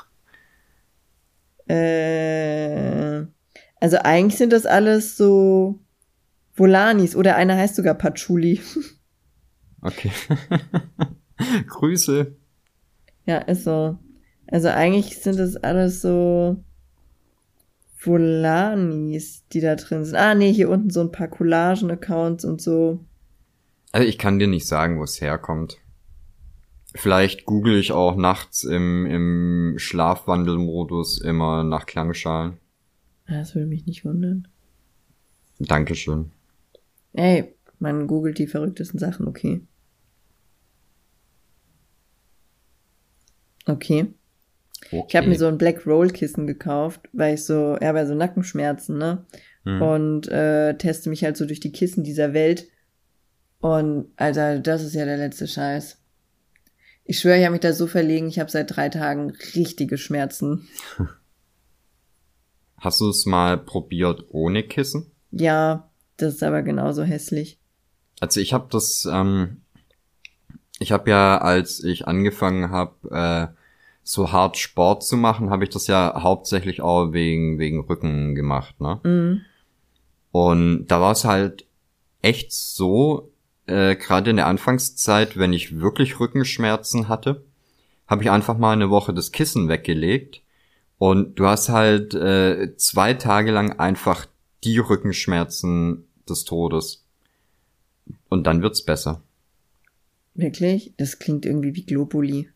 [1.70, 3.26] äh,
[3.80, 5.80] also eigentlich sind das alles so
[6.56, 8.62] Volanis oder einer heißt sogar Patchouli.
[9.82, 10.12] okay.
[11.68, 12.36] Grüße.
[13.26, 13.98] Ja, ist so.
[14.48, 16.64] Also eigentlich sind das alles so
[18.02, 20.16] Volanis, die da drin sind.
[20.16, 23.06] Ah, nee, hier unten so ein paar Collagen-Accounts und so.
[23.92, 25.78] Also ich kann dir nicht sagen, wo es herkommt.
[26.96, 32.58] Vielleicht google ich auch nachts im, im Schlafwandelmodus immer nach Klangschalen.
[33.28, 34.48] Das würde mich nicht wundern.
[35.60, 36.32] Dankeschön.
[37.14, 39.62] Ey, man googelt die verrücktesten Sachen, okay.
[43.66, 44.14] Okay.
[44.92, 45.06] Okay.
[45.08, 48.16] Ich habe mir so ein Black Roll Kissen gekauft, weil ich so, ja, bei so
[48.16, 49.26] Nackenschmerzen, ne?
[49.64, 49.82] Hm.
[49.82, 52.68] Und äh, teste mich halt so durch die Kissen dieser Welt.
[53.60, 55.98] Und Alter, das ist ja der letzte Scheiß.
[57.10, 60.68] Ich schwöre, ich habe mich da so verlegen, ich habe seit drei Tagen richtige Schmerzen.
[62.78, 65.10] Hast du es mal probiert ohne Kissen?
[65.32, 67.58] Ja, das ist aber genauso hässlich.
[68.20, 69.62] Also ich habe das, ähm,
[70.78, 73.58] ich habe ja, als ich angefangen habe, äh,
[74.04, 78.80] so hart Sport zu machen, habe ich das ja hauptsächlich auch wegen, wegen Rücken gemacht,
[78.80, 79.00] ne?
[79.04, 79.42] Mhm.
[80.32, 81.66] Und da war es halt
[82.22, 83.32] echt so,
[83.70, 87.44] äh, gerade in der Anfangszeit, wenn ich wirklich Rückenschmerzen hatte,
[88.08, 90.42] habe ich einfach mal eine Woche das Kissen weggelegt
[90.98, 94.26] und du hast halt äh, zwei Tage lang einfach
[94.64, 97.06] die Rückenschmerzen des Todes.
[98.28, 99.22] Und dann wird's besser.
[100.34, 100.94] Wirklich?
[100.98, 102.50] Das klingt irgendwie wie Globuli.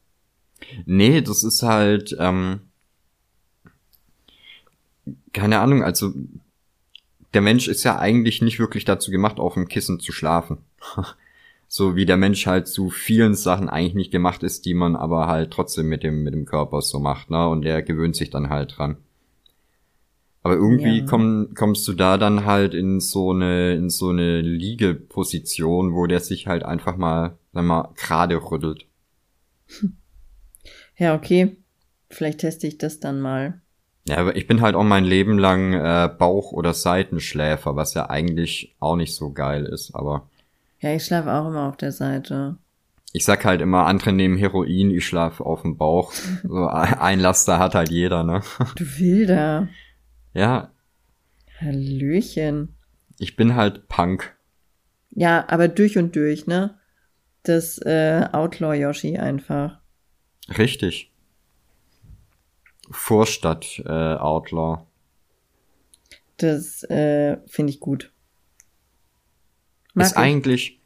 [0.85, 2.61] Nee, das ist halt, ähm,
[5.31, 6.13] keine Ahnung, also
[7.33, 10.59] der Mensch ist ja eigentlich nicht wirklich dazu gemacht, auf dem Kissen zu schlafen.
[11.67, 15.27] so wie der Mensch halt zu vielen Sachen eigentlich nicht gemacht ist, die man aber
[15.27, 17.47] halt trotzdem mit dem, mit dem Körper so macht, ne?
[17.47, 18.97] Und der gewöhnt sich dann halt dran.
[20.43, 21.05] Aber irgendwie ja.
[21.05, 26.19] komm, kommst du da dann halt in so eine, in so eine Liegeposition, wo der
[26.19, 28.85] sich halt einfach mal, sag mal, gerade rüttelt.
[30.95, 31.57] Ja, okay.
[32.09, 33.61] Vielleicht teste ich das dann mal.
[34.07, 38.09] Ja, aber ich bin halt auch mein Leben lang äh, Bauch- oder Seitenschläfer, was ja
[38.09, 40.29] eigentlich auch nicht so geil ist, aber.
[40.83, 42.57] Ja, ich schlafe auch immer auf der Seite.
[43.13, 46.11] Ich sag halt immer, andere nehmen Heroin, ich schlaf auf dem Bauch.
[46.11, 48.41] So ein Laster hat halt jeder, ne?
[48.75, 49.69] Du Wilder.
[50.33, 50.73] Ja.
[51.61, 52.75] Hallöchen.
[53.17, 54.35] Ich bin halt Punk.
[55.11, 56.77] Ja, aber durch und durch, ne?
[57.43, 59.79] Das äh, Outlaw Yoshi einfach.
[60.57, 61.13] Richtig.
[62.91, 64.85] Vorstadt äh, Outlaw.
[66.35, 68.12] Das äh, finde ich gut.
[69.93, 70.17] Mag ist ich.
[70.17, 70.79] eigentlich.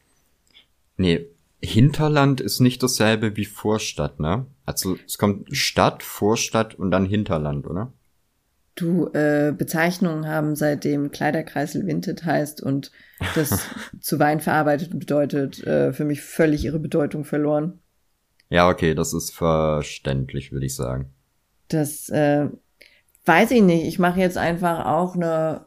[0.98, 1.28] Nee,
[1.62, 4.46] Hinterland ist nicht dasselbe wie Vorstadt, ne?
[4.66, 7.94] Also es kommt Stadt, Vorstadt und dann Hinterland, oder?
[8.76, 12.92] Du, äh, Bezeichnungen haben seitdem Kleiderkreisel Vinted heißt und
[13.34, 13.68] das
[14.00, 17.80] zu Wein verarbeitet bedeutet, äh, für mich völlig ihre Bedeutung verloren.
[18.50, 21.12] Ja, okay, das ist verständlich, würde ich sagen.
[21.70, 22.50] Das äh,
[23.26, 23.88] weiß ich nicht.
[23.88, 25.66] Ich mache jetzt einfach auch eine,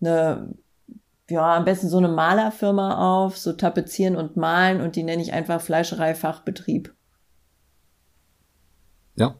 [0.00, 0.52] eine,
[1.28, 5.32] ja, am besten so eine Malerfirma auf, so tapezieren und malen und die nenne ich
[5.32, 6.94] einfach Fleischerei-Fachbetrieb.
[9.16, 9.36] Ja.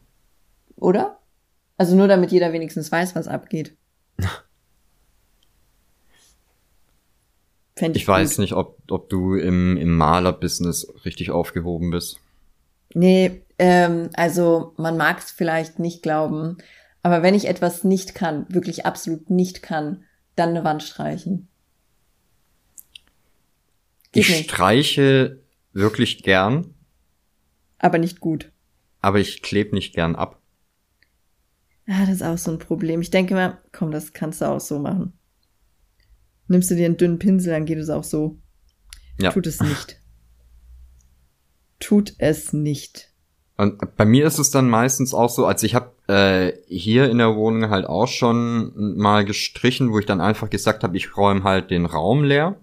[0.75, 1.19] Oder?
[1.77, 3.77] Also nur damit jeder wenigstens weiß, was abgeht.
[7.79, 12.19] ich, ich weiß nicht, ob, ob du im, im Malerbusiness richtig aufgehoben bist.
[12.93, 16.57] Nee, ähm, also man mag es vielleicht nicht glauben,
[17.03, 20.03] aber wenn ich etwas nicht kann, wirklich absolut nicht kann,
[20.35, 21.47] dann eine Wand streichen.
[24.11, 24.49] Geht ich nicht.
[24.49, 25.41] streiche
[25.73, 26.73] wirklich gern.
[27.79, 28.51] Aber nicht gut.
[29.01, 30.41] Aber ich klebe nicht gern ab.
[31.85, 33.01] Ja, das ist auch so ein Problem.
[33.01, 35.13] Ich denke mal, komm, das kannst du auch so machen.
[36.47, 38.37] Nimmst du dir einen dünnen Pinsel, dann geht es auch so.
[39.19, 39.31] Ja.
[39.31, 40.01] Tut es nicht.
[41.79, 43.13] Tut es nicht.
[43.57, 47.17] Und bei mir ist es dann meistens auch so, als ich habe äh, hier in
[47.17, 51.43] der Wohnung halt auch schon mal gestrichen, wo ich dann einfach gesagt habe, ich räume
[51.43, 52.59] halt den Raum leer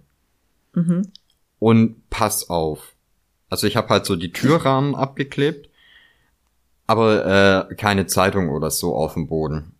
[0.72, 1.11] mhm.
[1.64, 2.92] Und pass auf.
[3.48, 5.70] Also ich habe halt so die Türrahmen abgeklebt,
[6.87, 9.72] aber äh, keine Zeitung oder so auf dem Boden.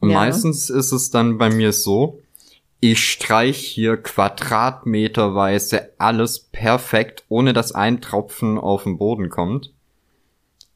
[0.00, 0.20] Und ja.
[0.20, 2.22] meistens ist es dann bei mir so,
[2.80, 9.74] ich streich hier quadratmeterweise alles perfekt, ohne dass ein Tropfen auf den Boden kommt.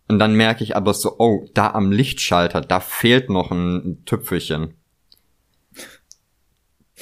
[0.08, 4.74] Und dann merke ich aber so, oh, da am Lichtschalter, da fehlt noch ein Tüpfelchen.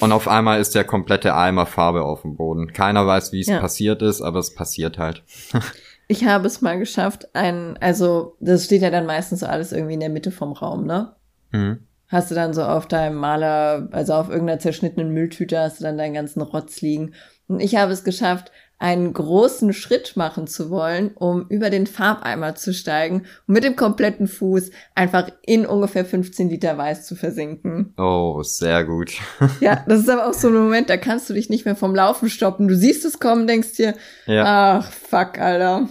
[0.00, 2.72] Und auf einmal ist der komplette Eimer Farbe auf dem Boden.
[2.72, 3.60] Keiner weiß, wie es ja.
[3.60, 5.22] passiert ist, aber es passiert halt.
[6.08, 9.94] ich habe es mal geschafft, ein, also das steht ja dann meistens so alles irgendwie
[9.94, 11.14] in der Mitte vom Raum, ne?
[11.52, 11.86] Mhm.
[12.08, 15.96] Hast du dann so auf deinem Maler, also auf irgendeiner zerschnittenen Mülltüte, hast du dann
[15.96, 17.14] deinen ganzen Rotz liegen.
[17.46, 22.54] Und ich habe es geschafft, einen großen Schritt machen zu wollen, um über den Farbeimer
[22.54, 27.94] zu steigen und mit dem kompletten Fuß einfach in ungefähr 15 Liter Weiß zu versinken.
[27.96, 29.12] Oh, sehr gut.
[29.60, 31.94] ja, das ist aber auch so ein Moment, da kannst du dich nicht mehr vom
[31.94, 32.68] Laufen stoppen.
[32.68, 33.94] Du siehst es kommen, denkst dir,
[34.26, 34.78] ja.
[34.78, 35.88] ach, fuck, Alter.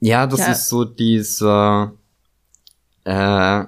[0.00, 0.52] Ja, das ja.
[0.52, 1.92] ist so dieser,
[3.04, 3.64] äh,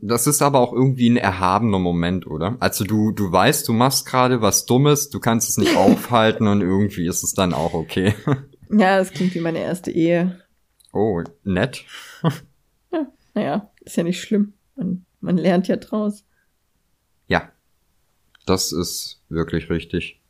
[0.00, 2.56] das ist aber auch irgendwie ein erhabener Moment, oder?
[2.60, 6.60] Also du, du weißt, du machst gerade was Dummes, du kannst es nicht aufhalten und
[6.60, 8.14] irgendwie ist es dann auch okay.
[8.74, 10.40] Ja, das klingt wie meine erste Ehe.
[10.94, 11.84] Oh, nett.
[12.90, 14.54] Ja, naja, ist ja nicht schlimm.
[14.76, 16.24] Man, man lernt ja draus.
[17.28, 17.52] Ja,
[18.46, 20.22] das ist wirklich richtig.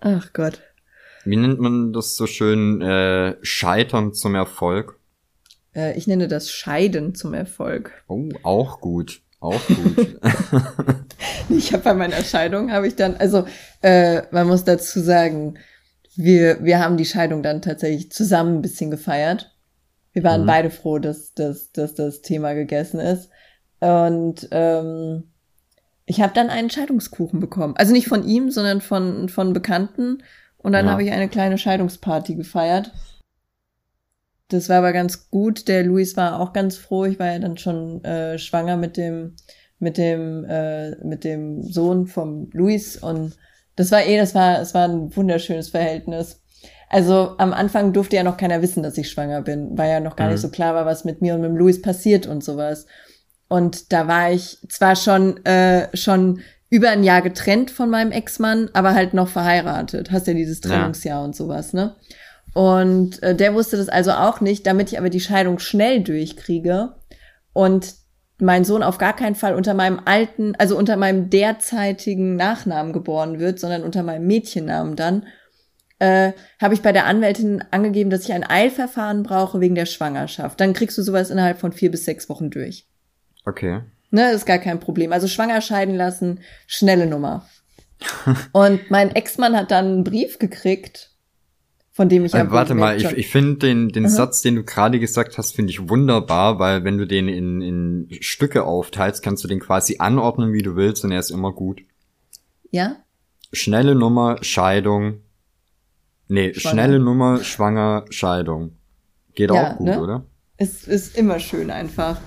[0.00, 0.60] Ach Gott.
[1.24, 2.80] Wie nennt man das so schön?
[2.82, 4.98] Äh, Scheitern zum Erfolg?
[5.76, 7.92] Äh, ich nenne das Scheiden zum Erfolg.
[8.08, 9.20] Oh, auch gut.
[9.38, 10.18] Auch gut.
[11.50, 13.46] ich habe bei meiner Scheidung habe ich dann, also
[13.82, 15.58] äh, man muss dazu sagen,
[16.16, 19.54] wir, wir haben die Scheidung dann tatsächlich zusammen ein bisschen gefeiert.
[20.12, 20.46] Wir waren mhm.
[20.46, 23.28] beide froh, dass, dass, dass das Thema gegessen ist.
[23.80, 25.24] Und ähm,
[26.06, 27.74] ich habe dann einen Scheidungskuchen bekommen.
[27.76, 30.22] Also nicht von ihm, sondern von, von Bekannten.
[30.56, 30.92] Und dann ja.
[30.92, 32.92] habe ich eine kleine Scheidungsparty gefeiert.
[34.48, 35.68] Das war aber ganz gut.
[35.68, 37.04] Der Luis war auch ganz froh.
[37.04, 39.34] Ich war ja dann schon äh, schwanger mit dem
[39.78, 43.36] mit dem äh, mit dem Sohn vom Luis und
[43.74, 46.40] das war eh, das war es war ein wunderschönes Verhältnis.
[46.88, 50.16] Also am Anfang durfte ja noch keiner wissen, dass ich schwanger bin, weil ja noch
[50.16, 50.32] gar mhm.
[50.34, 52.86] nicht so klar war, was mit mir und mit dem Luis passiert und sowas.
[53.48, 58.70] Und da war ich zwar schon äh, schon über ein Jahr getrennt von meinem Ex-Mann,
[58.72, 60.10] aber halt noch verheiratet.
[60.10, 61.24] Hast ja dieses Trennungsjahr ja.
[61.24, 61.96] und sowas, ne?
[62.56, 66.94] Und äh, der wusste das also auch nicht, damit ich aber die Scheidung schnell durchkriege
[67.52, 67.96] und
[68.38, 73.38] mein Sohn auf gar keinen Fall unter meinem alten, also unter meinem derzeitigen Nachnamen geboren
[73.38, 75.26] wird, sondern unter meinem Mädchennamen dann,
[75.98, 80.58] äh, habe ich bei der Anwältin angegeben, dass ich ein Eilverfahren brauche wegen der Schwangerschaft.
[80.58, 82.86] Dann kriegst du sowas innerhalb von vier bis sechs Wochen durch.
[83.44, 83.82] Okay.
[84.10, 85.12] Ne, ist gar kein Problem.
[85.12, 87.46] Also schwanger scheiden lassen, schnelle Nummer.
[88.52, 91.10] und mein Ex-Mann hat dann einen Brief gekriegt,
[91.96, 95.00] von dem ich äh, Warte mal, ich, ich finde den, den Satz, den du gerade
[95.00, 99.48] gesagt hast, finde ich wunderbar, weil wenn du den in, in Stücke aufteilst, kannst du
[99.48, 101.80] den quasi anordnen, wie du willst, und er ist immer gut.
[102.70, 102.96] Ja?
[103.50, 105.22] Schnelle Nummer, Scheidung.
[106.28, 106.70] Nee, schwanger.
[106.74, 108.76] schnelle Nummer, schwanger, Scheidung.
[109.34, 110.02] Geht ja, auch gut, ne?
[110.02, 110.26] oder?
[110.58, 112.20] Es ist immer schön einfach.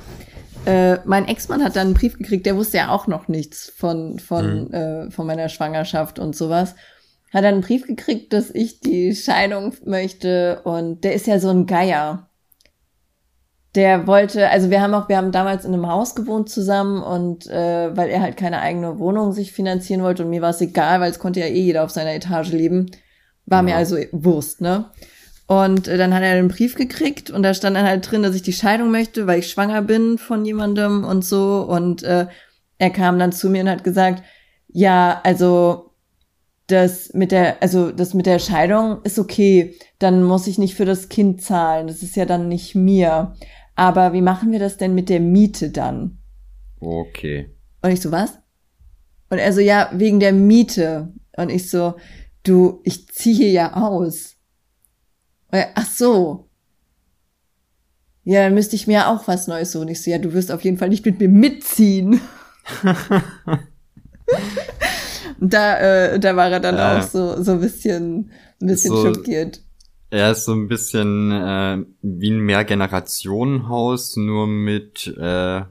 [0.65, 4.17] Äh, mein Ex-Mann hat dann einen Brief gekriegt, der wusste ja auch noch nichts von,
[4.17, 4.73] von, mhm.
[4.73, 6.73] äh, von meiner Schwangerschaft und sowas.
[7.33, 11.49] Hat dann einen Brief gekriegt, dass ich die Scheidung möchte und der ist ja so
[11.49, 12.29] ein Geier.
[13.75, 17.45] Der wollte, also wir haben auch, wir haben damals in einem Haus gewohnt zusammen und
[17.47, 21.01] äh, weil er halt keine eigene Wohnung sich finanzieren wollte und mir war es egal,
[21.01, 22.89] weil es konnte ja eh jeder auf seiner Etage leben,
[23.45, 23.63] war ja.
[23.63, 24.85] mir also Wurst, ne?
[25.49, 28.35] Und äh, dann hat er einen Brief gekriegt und da stand dann halt drin, dass
[28.35, 31.65] ich die Scheidung möchte, weil ich schwanger bin von jemandem und so.
[31.67, 32.27] Und äh,
[32.77, 34.23] er kam dann zu mir und hat gesagt,
[34.67, 35.88] ja, also
[36.71, 40.85] das mit der, also das mit der Scheidung ist okay, dann muss ich nicht für
[40.85, 41.87] das Kind zahlen.
[41.87, 43.33] Das ist ja dann nicht mir.
[43.75, 46.19] Aber wie machen wir das denn mit der Miete dann?
[46.79, 47.49] Okay.
[47.81, 48.37] Und ich so, was?
[49.29, 51.11] Und er so, ja, wegen der Miete.
[51.35, 51.95] Und ich so,
[52.43, 54.35] du, ich ziehe ja aus.
[55.51, 56.49] Äh, ach so.
[58.23, 59.87] Ja, dann müsste ich mir auch was Neues suchen.
[59.87, 62.21] Ich so, ja, du wirst auf jeden Fall nicht mit mir mitziehen.
[65.39, 69.03] da, äh, da war er dann äh, auch so, so ein bisschen, ein bisschen so,
[69.03, 69.61] schockiert.
[70.11, 75.61] Er ist so ein bisschen äh, wie ein Mehrgenerationenhaus, nur mit äh,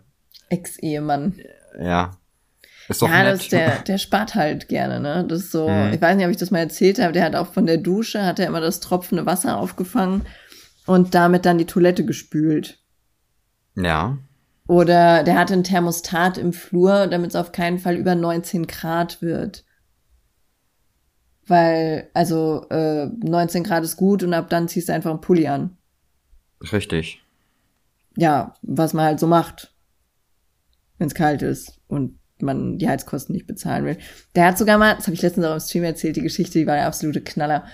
[0.48, 1.34] Ex-Ehemann.
[1.80, 2.12] Ja.
[2.88, 3.34] Ist doch ja, nett.
[3.34, 5.24] Das, der, der spart halt gerne, ne?
[5.28, 5.92] Das ist so, mhm.
[5.92, 8.24] ich weiß nicht, ob ich das mal erzählt habe, der hat auch von der Dusche,
[8.24, 10.22] hat er immer das tropfende Wasser aufgefangen
[10.86, 12.78] und damit dann die Toilette gespült.
[13.74, 14.18] Ja.
[14.68, 19.22] Oder der hatte ein Thermostat im Flur, damit es auf keinen Fall über 19 Grad
[19.22, 19.64] wird.
[21.46, 25.48] Weil, also äh, 19 Grad ist gut und ab dann ziehst du einfach einen Pulli
[25.48, 25.78] an.
[26.70, 27.22] Richtig.
[28.16, 29.72] Ja, was man halt so macht,
[30.98, 31.80] wenn es kalt ist.
[31.88, 33.96] Und man die Heizkosten nicht bezahlen will.
[34.34, 36.66] Der hat sogar mal, das habe ich letztens auch im Stream erzählt, die Geschichte, die
[36.66, 37.66] war der absolute Knaller.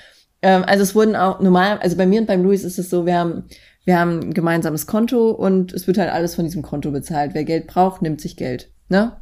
[0.42, 3.04] Ähm, also es wurden auch normal, also bei mir und beim Luis ist es so,
[3.04, 3.44] wir haben,
[3.84, 7.34] wir haben ein gemeinsames Konto und es wird halt alles von diesem Konto bezahlt.
[7.34, 8.70] Wer Geld braucht, nimmt sich Geld.
[8.88, 9.20] Ne?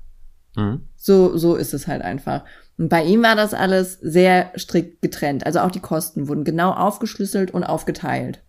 [0.57, 0.89] Mhm.
[0.97, 2.45] So, so ist es halt einfach.
[2.79, 5.47] Und bei ihm war das alles sehr strikt getrennt.
[5.47, 8.43] Also auch die Kosten wurden genau aufgeschlüsselt und aufgeteilt.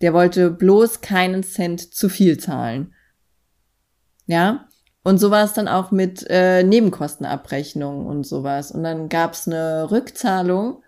[0.00, 2.92] Der wollte bloß keinen Cent zu viel zahlen.
[4.26, 4.68] Ja?
[5.04, 8.70] Und so war es dann auch mit äh, Nebenkostenabrechnung und sowas.
[8.70, 10.82] Und dann gab es eine Rückzahlung.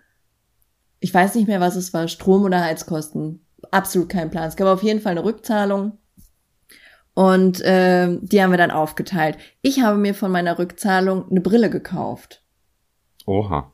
[0.99, 3.44] Ich weiß nicht mehr, was es war, Strom oder Heizkosten.
[3.71, 4.47] Absolut kein Plan.
[4.47, 5.97] Es gab auf jeden Fall eine Rückzahlung.
[7.13, 9.37] Und äh, die haben wir dann aufgeteilt.
[9.61, 12.43] Ich habe mir von meiner Rückzahlung eine Brille gekauft.
[13.25, 13.71] Oha.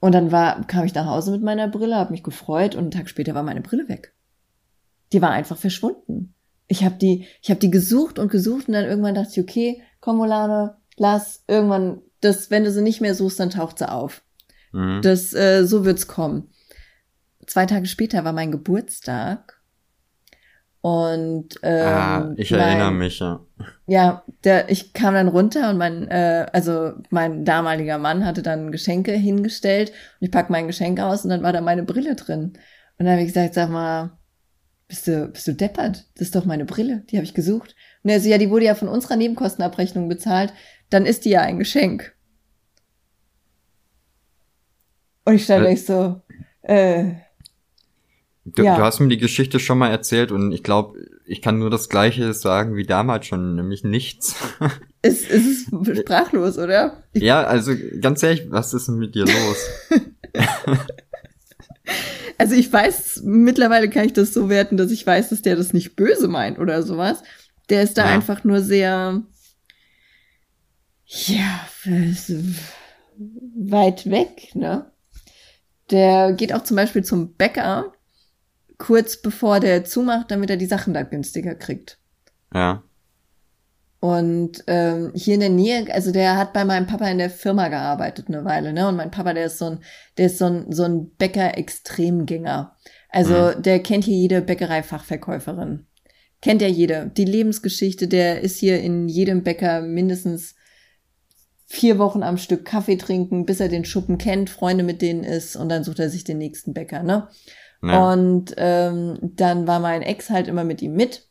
[0.00, 2.90] Und dann war, kam ich nach Hause mit meiner Brille, habe mich gefreut und einen
[2.90, 4.14] Tag später war meine Brille weg.
[5.12, 6.34] Die war einfach verschwunden
[6.68, 9.82] ich habe die, ich habe die gesucht und gesucht und dann irgendwann dachte ich, okay,
[10.00, 14.22] komm Molane, lass irgendwann, das, wenn du sie nicht mehr suchst, dann taucht sie auf.
[14.72, 15.00] Mhm.
[15.02, 16.48] Das, äh, so wird's kommen.
[17.46, 19.60] Zwei Tage später war mein Geburtstag
[20.84, 23.40] und ähm, ah, ich mein, erinnere mich ja.
[23.86, 28.70] Ja, der, ich kam dann runter und mein, äh, also mein damaliger Mann hatte dann
[28.70, 32.52] Geschenke hingestellt und ich pack mein Geschenk aus und dann war da meine Brille drin.
[32.98, 34.18] Und dann habe ich gesagt, sag mal,
[34.86, 36.04] bist du, bist du deppert?
[36.16, 37.74] Das ist doch meine Brille, die habe ich gesucht.
[38.02, 40.52] Und er so, ja, die wurde ja von unserer Nebenkostenabrechnung bezahlt,
[40.90, 42.14] dann ist die ja ein Geschenk.
[45.24, 46.20] Und ich stand äh, echt so,
[46.60, 47.12] äh,
[48.44, 48.76] Du, ja.
[48.76, 51.88] du hast mir die Geschichte schon mal erzählt und ich glaube, ich kann nur das
[51.88, 54.36] Gleiche sagen wie damals schon, nämlich nichts.
[55.06, 57.02] Es, es ist sprachlos, oder?
[57.12, 59.68] Ich ja, also ganz ehrlich, was ist denn mit dir los?
[62.38, 65.72] Also ich weiß, mittlerweile kann ich das so werten, dass ich weiß, dass der das
[65.72, 67.22] nicht böse meint oder sowas.
[67.68, 68.12] Der ist da ja.
[68.12, 69.22] einfach nur sehr,
[71.06, 71.68] ja,
[73.54, 74.90] weit weg, ne?
[75.90, 77.92] Der geht auch zum Beispiel zum Bäcker,
[78.78, 81.98] kurz bevor der zumacht, damit er die Sachen da günstiger kriegt.
[82.52, 82.82] Ja.
[84.00, 87.68] Und ähm, hier in der Nähe, also der hat bei meinem Papa in der Firma
[87.68, 88.86] gearbeitet eine Weile, ne?
[88.86, 89.78] Und mein Papa, der ist so ein,
[90.18, 92.76] der ist so ein, so ein Bäcker-Extremgänger.
[93.08, 93.62] Also mhm.
[93.62, 95.86] der kennt hier jede Bäckerei-Fachverkäuferin.
[96.42, 97.10] Kennt er jede.
[97.16, 100.54] Die Lebensgeschichte, der ist hier in jedem Bäcker mindestens
[101.66, 105.56] vier Wochen am Stück Kaffee trinken, bis er den Schuppen kennt, Freunde mit denen ist
[105.56, 107.28] und dann sucht er sich den nächsten Bäcker, ne?
[107.86, 108.12] Ja.
[108.12, 111.28] Und ähm, dann war mein Ex halt immer mit ihm mit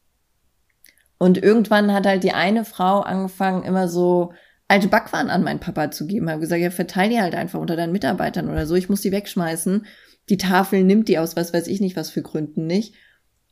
[1.24, 4.34] und irgendwann hat halt die eine Frau angefangen, immer so
[4.68, 6.30] alte Backwaren an meinen Papa zu geben.
[6.30, 8.76] Habe gesagt, ja, verteil die halt einfach unter deinen Mitarbeitern oder so.
[8.76, 9.86] Ich muss die wegschmeißen.
[10.28, 12.95] Die Tafel nimmt die aus, was weiß ich nicht, was für Gründen nicht.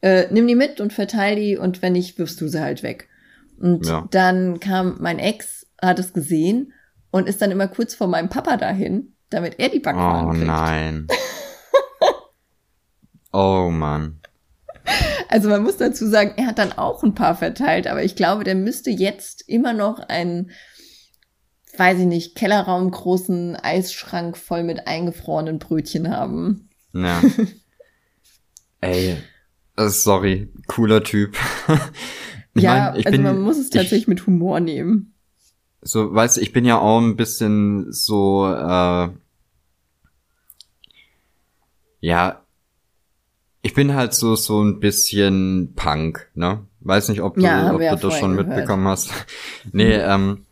[0.02, 3.08] Äh, nimm die mit und verteil die und wenn nicht, wirfst du sie halt weg.
[3.58, 4.06] Und ja.
[4.12, 6.74] dann kam mein Ex, hat es gesehen
[7.10, 10.44] und ist dann immer kurz vor meinem Papa dahin, damit er die Backwaren oh, kriegt.
[10.44, 11.08] Oh nein.
[13.32, 14.22] oh Mann.
[15.30, 18.44] Also man muss dazu sagen, er hat dann auch ein paar verteilt, aber ich glaube,
[18.44, 20.52] der müsste jetzt immer noch einen,
[21.78, 26.70] weiß ich nicht, Kellerraum großen Eisschrank voll mit eingefrorenen Brötchen haben.
[26.94, 27.22] Ja.
[28.82, 29.18] Ey,
[29.78, 31.38] äh, sorry, cooler Typ.
[32.56, 35.14] ja, mein, also bin, man muss es tatsächlich ich, mit Humor nehmen.
[35.82, 39.10] So, weißt du, ich bin ja auch ein bisschen so, äh,
[42.02, 42.41] ja,
[43.62, 46.66] ich bin halt so so ein bisschen Punk, ne?
[46.80, 48.48] Weiß nicht, ob du, ja, ob du das schon gehört.
[48.48, 49.12] mitbekommen hast.
[49.72, 50.46] nee, ähm,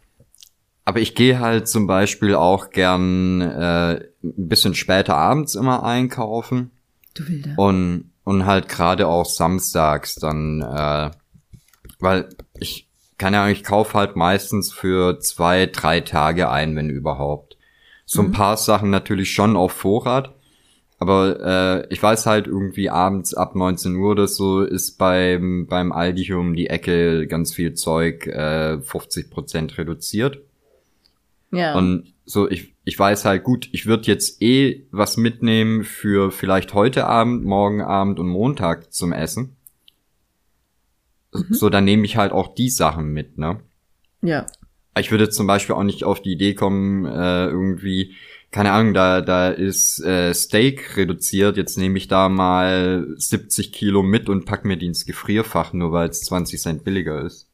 [0.86, 3.94] aber ich gehe halt zum Beispiel auch gern äh,
[4.24, 6.72] ein bisschen später abends immer einkaufen.
[7.16, 7.54] Du Wilder.
[7.58, 11.10] Und und halt gerade auch samstags dann, äh,
[12.00, 12.30] weil
[12.60, 17.58] ich keine Ahnung, ich kaufe halt meistens für zwei, drei Tage ein, wenn überhaupt.
[18.06, 18.32] So ein mhm.
[18.32, 20.36] paar Sachen natürlich schon auf Vorrat,
[21.00, 25.94] aber äh, ich weiß halt irgendwie abends ab 19 Uhr oder so ist beim, beim
[25.94, 30.42] Aldi hier um die Ecke ganz viel Zeug äh, 50% reduziert.
[31.52, 31.74] Ja.
[31.76, 36.74] Und so, ich, ich weiß halt gut, ich würde jetzt eh was mitnehmen für vielleicht
[36.74, 39.56] heute Abend, morgen Abend und Montag zum Essen.
[41.34, 41.46] Mhm.
[41.54, 43.62] So, dann nehme ich halt auch die Sachen mit, ne?
[44.22, 44.46] Ja.
[44.98, 48.16] Ich würde zum Beispiel auch nicht auf die Idee kommen, äh, irgendwie
[48.52, 54.02] keine Ahnung, da, da ist äh, Steak reduziert, jetzt nehme ich da mal 70 Kilo
[54.02, 57.48] mit und pack mir die ins Gefrierfach, nur weil es 20 Cent billiger ist.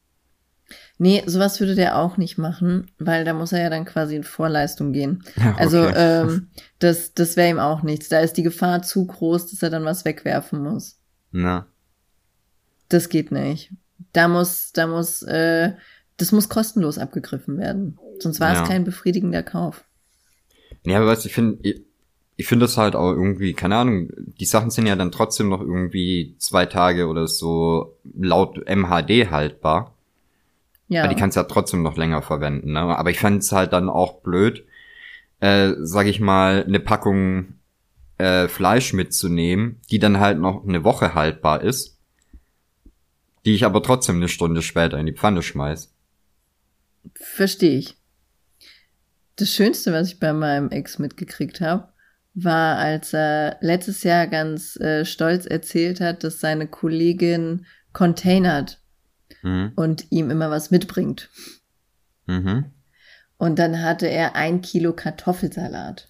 [0.98, 4.24] Nee, sowas würde der auch nicht machen, weil da muss er ja dann quasi in
[4.24, 5.22] Vorleistung gehen.
[5.36, 5.60] Ja, okay.
[5.60, 8.08] Also ähm, das, das wäre ihm auch nichts.
[8.08, 10.98] Da ist die Gefahr zu groß, dass er dann was wegwerfen muss.
[11.32, 11.66] Na.
[12.88, 13.72] Das geht nicht.
[14.12, 15.74] Da muss, da muss, äh,
[16.16, 17.98] das muss kostenlos abgegriffen werden.
[18.18, 18.62] Sonst war ja.
[18.62, 19.84] es kein befriedigender Kauf.
[20.86, 21.82] Ja, aber was ich finde, ich,
[22.36, 25.60] ich finde das halt auch irgendwie, keine Ahnung, die Sachen sind ja dann trotzdem noch
[25.60, 29.94] irgendwie zwei Tage oder so laut MHD haltbar.
[30.88, 31.02] Ja.
[31.02, 32.80] Weil die kannst du ja trotzdem noch länger verwenden, ne?
[32.80, 34.64] Aber ich fände es halt dann auch blöd,
[35.40, 37.54] äh, sag ich mal, eine Packung
[38.18, 41.98] äh, Fleisch mitzunehmen, die dann halt noch eine Woche haltbar ist,
[43.44, 45.92] die ich aber trotzdem eine Stunde später in die Pfanne schmeiß.
[47.14, 47.96] Verstehe ich.
[49.36, 51.88] Das Schönste, was ich bei meinem Ex mitgekriegt habe,
[52.32, 58.80] war, als er letztes Jahr ganz äh, stolz erzählt hat, dass seine Kollegin containert
[59.42, 59.72] mhm.
[59.76, 61.30] und ihm immer was mitbringt.
[62.26, 62.66] Mhm.
[63.38, 66.08] Und dann hatte er ein Kilo Kartoffelsalat.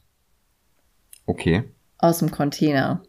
[1.27, 1.65] Okay.
[1.99, 3.03] Aus dem Container.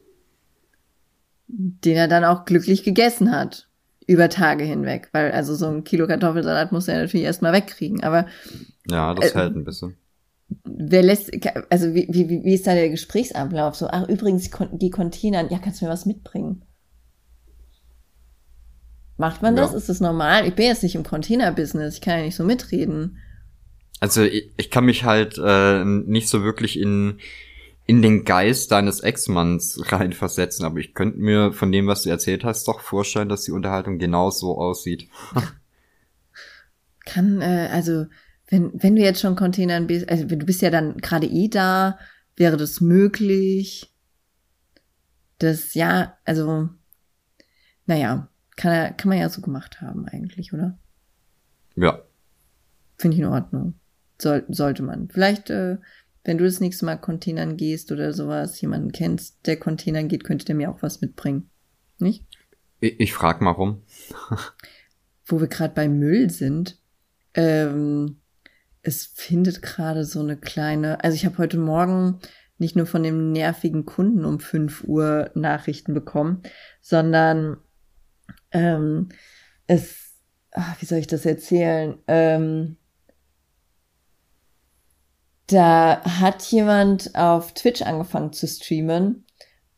[1.48, 3.68] Den er dann auch glücklich gegessen hat.
[4.08, 5.10] Über Tage hinweg.
[5.12, 8.04] Weil also so ein Kilo Kartoffelsalat muss er natürlich erstmal wegkriegen.
[8.04, 8.26] Aber.
[8.90, 9.96] Ja, das äh, hält ein bisschen
[10.64, 11.32] wer lässt,
[11.70, 13.76] also wie, wie, wie ist da der Gesprächsablauf?
[13.76, 16.64] So, ach, übrigens, die Container, ja, kannst du mir was mitbringen?
[19.18, 19.74] Macht man das?
[19.74, 20.48] Ist das normal?
[20.48, 23.18] Ich bin jetzt nicht im Container-Business, ich kann ja nicht so mitreden.
[24.00, 27.20] Also ich, ich kann mich halt äh, nicht so wirklich in,
[27.88, 32.44] in den Geist deines Ex-Manns reinversetzen, aber ich könnte mir von dem, was du erzählt
[32.44, 35.10] hast, doch vorstellen, dass die Unterhaltung genau so aussieht.
[37.06, 38.06] kann, äh, also
[38.48, 42.00] wenn, wenn du jetzt schon Containern bist, also du bist ja dann gerade eh da,
[42.36, 43.94] wäre das möglich?
[45.40, 46.70] Das, ja, also,
[47.86, 50.80] naja, kann, kann man ja so gemacht haben eigentlich, oder?
[51.76, 52.02] Ja.
[52.98, 53.76] Finde ich in Ordnung.
[54.20, 55.10] Soll, sollte man.
[55.10, 55.78] Vielleicht, äh,
[56.24, 60.46] wenn du das nächste Mal Containern gehst oder sowas, jemanden kennst, der Containern geht, könnte
[60.46, 61.50] der mir auch was mitbringen.
[62.00, 62.26] Nicht?
[62.80, 63.84] Ich, ich frag mal rum.
[65.26, 66.80] Wo wir gerade bei Müll sind,
[67.34, 68.18] ähm,
[68.88, 72.20] es findet gerade so eine kleine, also ich habe heute Morgen
[72.58, 76.42] nicht nur von dem nervigen Kunden um 5 Uhr Nachrichten bekommen,
[76.82, 77.58] sondern
[78.52, 79.10] ähm,
[79.68, 80.14] es,
[80.52, 81.98] ach, wie soll ich das erzählen?
[82.08, 82.78] Ähm,
[85.48, 89.26] da hat jemand auf Twitch angefangen zu streamen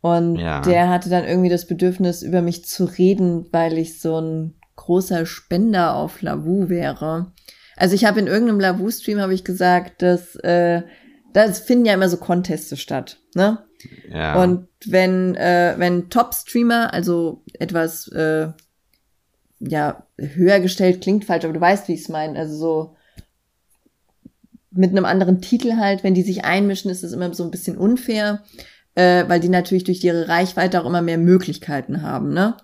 [0.02, 0.62] und ja.
[0.62, 5.26] der hatte dann irgendwie das Bedürfnis, über mich zu reden, weil ich so ein großer
[5.26, 7.34] Spender auf Lavu wäre.
[7.80, 10.84] Also ich habe in irgendeinem Lavu-Stream habe ich gesagt, dass äh,
[11.32, 13.64] das finden ja immer so Conteste statt, ne?
[14.12, 14.44] Ja.
[14.44, 18.50] Und wenn äh, wenn Top-Streamer, also etwas äh,
[19.60, 22.96] ja höher gestellt klingt falsch, aber du weißt, wie ich es meine, also so
[24.72, 27.78] mit einem anderen Titel halt, wenn die sich einmischen, ist es immer so ein bisschen
[27.78, 28.44] unfair,
[28.96, 32.58] äh, weil die natürlich durch ihre Reichweite auch immer mehr Möglichkeiten haben, ne?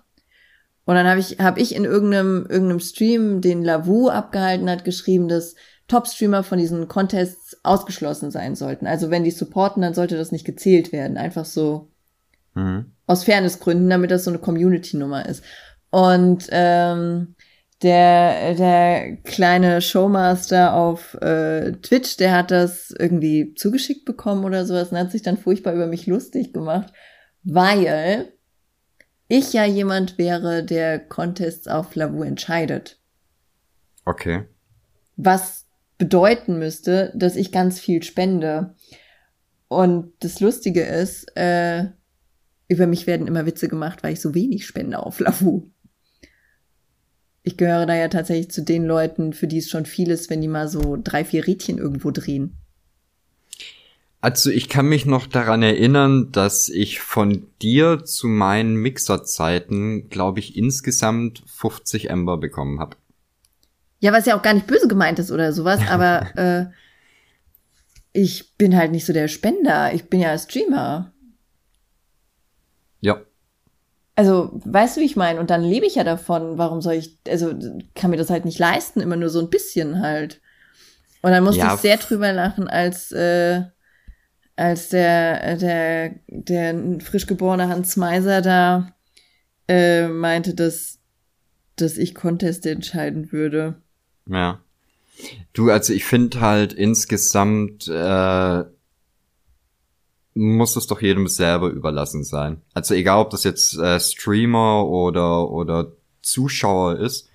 [0.86, 5.28] Und dann habe ich, hab ich in irgendeinem, irgendeinem Stream, den Lavu abgehalten hat, geschrieben,
[5.28, 5.56] dass
[5.88, 8.86] Top-Streamer von diesen Contests ausgeschlossen sein sollten.
[8.86, 11.16] Also wenn die supporten, dann sollte das nicht gezählt werden.
[11.16, 11.90] Einfach so
[12.54, 12.92] mhm.
[13.06, 15.42] aus Fairnessgründen, damit das so eine Community-Nummer ist.
[15.90, 17.34] Und ähm,
[17.82, 24.92] der, der kleine Showmaster auf äh, Twitch, der hat das irgendwie zugeschickt bekommen oder sowas
[24.92, 26.92] und hat sich dann furchtbar über mich lustig gemacht,
[27.42, 28.32] weil
[29.28, 32.98] ich ja jemand wäre, der Contests auf Lavu entscheidet.
[34.04, 34.44] Okay.
[35.16, 35.66] Was
[35.98, 38.74] bedeuten müsste, dass ich ganz viel spende.
[39.68, 41.86] Und das Lustige ist, äh,
[42.68, 45.70] über mich werden immer Witze gemacht, weil ich so wenig spende auf Lavu.
[47.42, 50.40] Ich gehöre da ja tatsächlich zu den Leuten, für die es schon viel ist, wenn
[50.40, 52.58] die mal so drei, vier Rädchen irgendwo drehen.
[54.26, 60.40] Also ich kann mich noch daran erinnern, dass ich von dir zu meinen Mixerzeiten, glaube
[60.40, 62.96] ich, insgesamt 50 Ember bekommen habe.
[64.00, 66.66] Ja, was ja auch gar nicht böse gemeint ist oder sowas, aber äh,
[68.12, 69.94] ich bin halt nicht so der Spender.
[69.94, 71.12] Ich bin ja Streamer.
[73.00, 73.20] Ja.
[74.16, 75.38] Also, weißt du, wie ich meine?
[75.38, 76.58] Und dann lebe ich ja davon.
[76.58, 77.54] Warum soll ich, also
[77.94, 80.40] kann mir das halt nicht leisten, immer nur so ein bisschen halt.
[81.22, 81.74] Und dann musste ja.
[81.76, 83.66] ich sehr drüber lachen, als äh,
[84.56, 88.94] als der, der, der frisch geborene Hans Meiser da
[89.68, 90.98] äh, meinte, dass,
[91.76, 93.76] dass ich Conteste entscheiden würde.
[94.28, 94.60] Ja.
[95.52, 98.64] Du, also ich finde halt insgesamt äh,
[100.34, 102.60] muss es doch jedem selber überlassen sein.
[102.74, 107.30] Also egal, ob das jetzt äh, Streamer oder oder Zuschauer ist,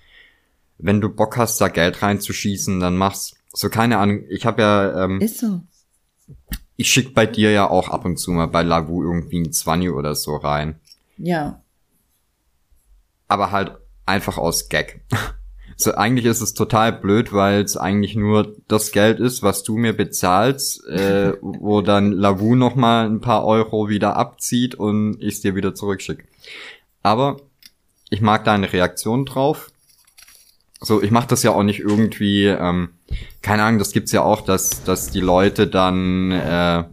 [0.78, 3.34] wenn du Bock hast, da Geld reinzuschießen, dann mach's.
[3.52, 4.24] So keine Ahnung.
[4.28, 5.62] Ich habe ja ähm, ist so
[6.76, 9.90] ich schick bei dir ja auch ab und zu mal bei Lagu irgendwie ein 20
[9.90, 10.80] oder so rein.
[11.16, 11.62] Ja.
[13.28, 15.00] Aber halt einfach aus Gag.
[15.74, 19.76] So, eigentlich ist es total blöd, weil es eigentlich nur das Geld ist, was du
[19.76, 25.34] mir bezahlst, äh, wo dann Lavu noch mal ein paar Euro wieder abzieht und ich
[25.34, 26.24] es dir wieder zurückschicke.
[27.02, 27.38] Aber
[28.10, 29.71] ich mag deine Reaktion drauf.
[30.82, 32.90] So, ich mache das ja auch nicht irgendwie ähm,
[33.42, 36.84] keine Ahnung, das gibt's ja auch, dass, dass die Leute dann, äh,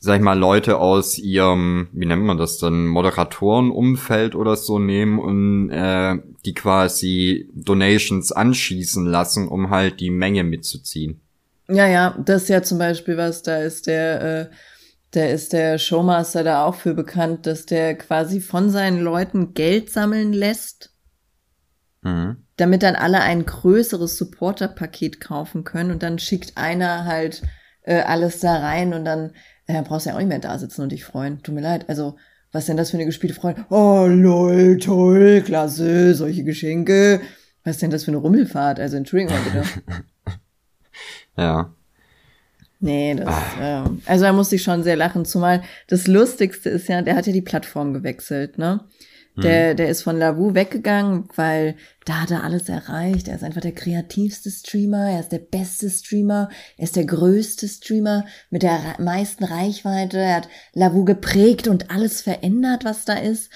[0.00, 5.18] sag ich mal, Leute aus ihrem, wie nennt man das dann, Moderatorenumfeld oder so nehmen
[5.18, 11.20] und äh, die quasi Donations anschießen lassen, um halt die Menge mitzuziehen.
[11.68, 14.50] Ja, ja, das ist ja zum Beispiel was, da ist der, äh,
[15.14, 19.90] der ist der Showmaster da auch für bekannt, dass der quasi von seinen Leuten Geld
[19.90, 20.92] sammeln lässt.
[22.02, 27.42] Mhm damit dann alle ein größeres Supporter-Paket kaufen können und dann schickt einer halt
[27.82, 29.32] äh, alles da rein und dann
[29.66, 31.42] äh, brauchst du ja auch nicht mehr da sitzen und dich freuen.
[31.42, 31.88] Tut mir leid.
[31.88, 32.16] Also,
[32.52, 33.64] was denn das für eine gespielte Freude?
[33.70, 37.20] Oh, lol, toll, klasse, solche Geschenke.
[37.64, 38.80] Was denn das für eine Rummelfahrt?
[38.80, 39.64] Also, entschuldigung mal bitte.
[41.36, 41.74] ja.
[42.80, 43.84] Nee, das, ah.
[43.86, 47.28] äh, also da musste ich schon sehr lachen, zumal das Lustigste ist ja, der hat
[47.28, 48.80] ja die Plattform gewechselt, ne?
[49.36, 49.76] Der, mhm.
[49.78, 53.28] der ist von Lavu weggegangen, weil da hat er alles erreicht.
[53.28, 57.66] Er ist einfach der kreativste Streamer, er ist der beste Streamer, er ist der größte
[57.66, 60.18] Streamer mit der meisten Reichweite.
[60.18, 63.50] Er hat Lavu geprägt und alles verändert, was da ist.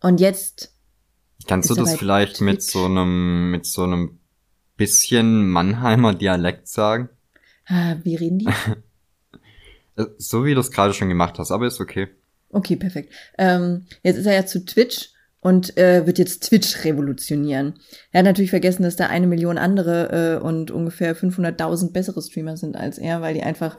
[0.00, 0.74] Und jetzt.
[1.46, 2.40] Kannst du das vielleicht Twitch.
[2.40, 4.18] mit so einem, mit so einem
[4.76, 7.08] bisschen Mannheimer Dialekt sagen?
[7.66, 8.48] Ah, wie reden die?
[10.18, 12.08] so wie du es gerade schon gemacht hast, aber ist okay.
[12.48, 13.12] Okay, perfekt.
[13.38, 15.10] Ähm, jetzt ist er ja zu Twitch
[15.40, 17.74] und äh, wird jetzt Twitch revolutionieren.
[18.12, 22.56] Er hat natürlich vergessen, dass da eine Million andere äh, und ungefähr 500.000 bessere Streamer
[22.56, 23.76] sind als er, weil die einfach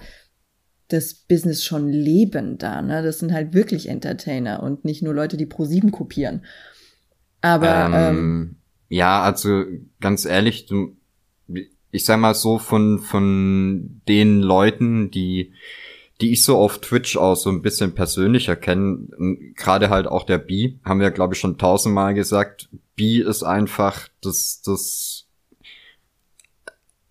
[0.88, 2.82] das Business schon leben da.
[2.82, 3.04] Ne?
[3.04, 6.44] Das sind halt wirklich Entertainer und nicht nur Leute, die pro sieben kopieren.
[7.42, 8.56] Aber ähm, ähm,
[8.90, 9.64] ja, also
[10.00, 10.98] ganz ehrlich, du,
[11.92, 15.54] ich sag mal so von von den Leuten, die
[16.22, 20.38] die ich so auf Twitch auch so ein bisschen persönlicher kenne, gerade halt auch der
[20.38, 25.26] B, haben wir glaube ich schon tausendmal gesagt, B ist einfach das, das,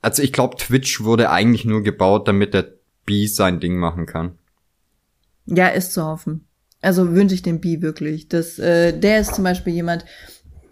[0.01, 2.73] also ich glaube Twitch wurde eigentlich nur gebaut, damit der
[3.05, 4.39] B sein Ding machen kann.
[5.47, 6.47] Ja, ist zu hoffen.
[6.81, 8.29] Also wünsche ich dem B wirklich.
[8.29, 10.05] Das, äh, der ist zum Beispiel jemand,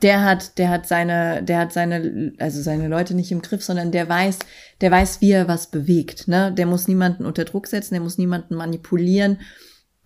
[0.03, 3.91] der hat, der hat seine, der hat seine, also seine Leute nicht im Griff, sondern
[3.91, 4.39] der weiß,
[4.81, 6.53] der weiß, wie er was bewegt, ne?
[6.53, 9.41] Der muss niemanden unter Druck setzen, der muss niemanden manipulieren.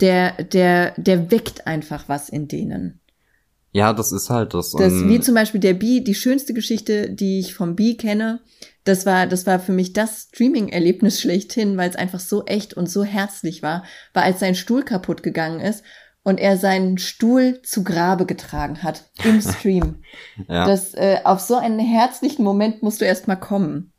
[0.01, 3.01] Der, der, der weckt einfach was in denen.
[3.73, 4.73] Ja, das ist halt das.
[4.73, 8.41] das wie zum Beispiel der B, die schönste Geschichte, die ich vom B kenne,
[8.85, 12.91] das war, das war für mich das Streaming-Erlebnis schlechthin, weil es einfach so echt und
[12.91, 15.83] so herzlich war, war als sein Stuhl kaputt gegangen ist
[16.25, 20.03] und er seinen Stuhl zu Grabe getragen hat im Stream.
[20.49, 20.67] ja.
[20.67, 23.93] Das äh, auf so einen herzlichen Moment musst du erst mal kommen.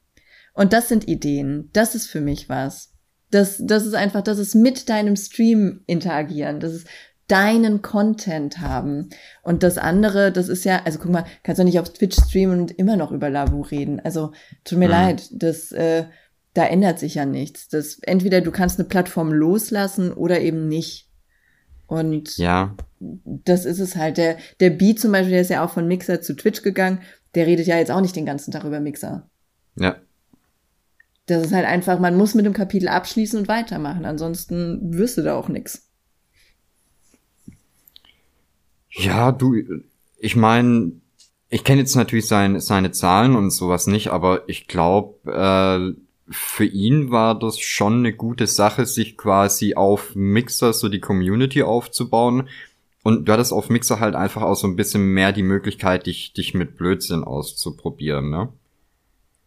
[0.54, 1.70] Und das sind Ideen.
[1.74, 2.94] Das ist für mich was.
[3.32, 6.60] Das, das ist einfach, das ist mit deinem Stream interagieren.
[6.60, 6.88] Das ist
[7.28, 9.10] deinen Content haben.
[9.42, 12.62] Und das andere, das ist ja, also guck mal, kannst du nicht auf Twitch streamen
[12.62, 14.00] und immer noch über Lavu reden.
[14.00, 14.92] Also tut mir mhm.
[14.92, 16.06] leid, das, äh,
[16.54, 17.70] da ändert sich ja nichts.
[17.70, 21.10] Das, entweder du kannst eine Plattform loslassen oder eben nicht.
[21.94, 22.76] Und ja.
[23.00, 24.18] das ist es halt.
[24.18, 27.02] Der, der Beat zum Beispiel, der ist ja auch von Mixer zu Twitch gegangen,
[27.36, 29.30] der redet ja jetzt auch nicht den ganzen Tag über Mixer.
[29.78, 29.98] Ja.
[31.28, 34.06] Das ist halt einfach, man muss mit dem Kapitel abschließen und weitermachen.
[34.06, 35.88] Ansonsten wirst du da auch nix.
[38.90, 39.56] Ja, du,
[40.18, 40.94] ich meine,
[41.50, 46.66] ich kenne jetzt natürlich sein, seine Zahlen und sowas nicht, aber ich glaube, äh, für
[46.66, 52.48] ihn war das schon eine gute Sache, sich quasi auf Mixer so die Community aufzubauen.
[53.04, 56.34] Und du hattest auf Mixer halt einfach auch so ein bisschen mehr die Möglichkeit, dich,
[56.34, 58.50] dich mit Blödsinn auszuprobieren, ne?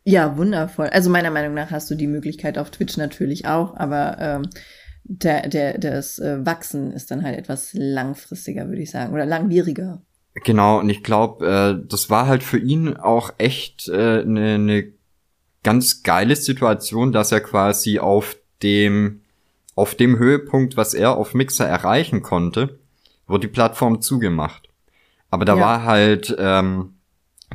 [0.05, 0.87] Ja, wundervoll.
[0.89, 4.43] Also meiner Meinung nach hast du die Möglichkeit auf Twitch natürlich auch, aber ähm,
[5.03, 10.03] der, der, das äh, Wachsen ist dann halt etwas langfristiger, würde ich sagen, oder langwieriger.
[10.45, 14.59] Genau, und ich glaube, äh, das war halt für ihn auch echt eine äh, ne,
[14.59, 14.95] ne
[15.67, 19.23] ganz geile Situation, dass er quasi auf dem
[19.75, 22.79] auf dem Höhepunkt, was er auf Mixer erreichen konnte,
[23.27, 24.71] wurde die Plattform zugemacht.
[25.29, 25.61] Aber da ja.
[25.61, 26.95] war halt ähm,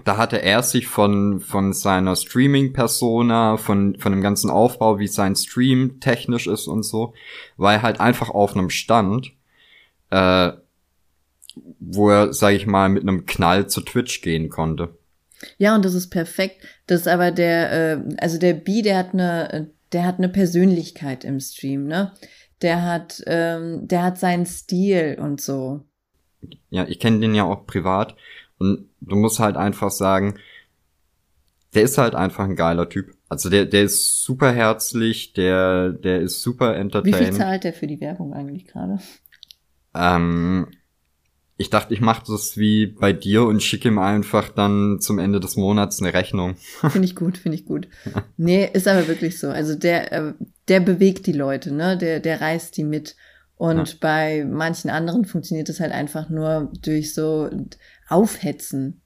[0.04, 5.36] da hatte er sich von, von seiner Streaming-Persona, von, von dem ganzen Aufbau, wie sein
[5.36, 7.14] Stream technisch ist und so,
[7.58, 9.34] war er halt einfach auf einem Stand,
[10.10, 10.52] äh,
[11.80, 14.98] wo er, sag ich mal, mit einem Knall zu Twitch gehen konnte.
[15.58, 16.66] Ja, und das ist perfekt.
[16.88, 21.24] Das ist aber der, äh, also der B, der hat eine, der hat eine Persönlichkeit
[21.24, 22.14] im Stream, ne?
[22.62, 25.82] Der hat, ähm, der hat seinen Stil und so.
[26.70, 28.16] Ja, ich kenne den ja auch privat
[28.58, 30.38] und du musst halt einfach sagen,
[31.74, 33.16] der ist halt einfach ein geiler Typ.
[33.30, 37.20] Also der, der ist super herzlich, der, der ist super entertaining.
[37.20, 39.00] Wie viel zahlt der für die Werbung eigentlich gerade?
[39.96, 40.68] Ähm,
[41.62, 45.40] ich dachte, ich mache das wie bei dir und schicke ihm einfach dann zum Ende
[45.40, 46.56] des Monats eine Rechnung.
[46.90, 47.88] Finde ich gut, finde ich gut.
[48.36, 49.50] Nee, ist aber wirklich so.
[49.50, 50.34] Also der, äh,
[50.68, 51.98] der bewegt die Leute, ne?
[51.98, 53.16] Der, der reißt die mit.
[53.56, 53.96] Und ja.
[54.02, 57.50] bei manchen anderen funktioniert es halt einfach nur durch so
[58.10, 59.02] Aufhetzen.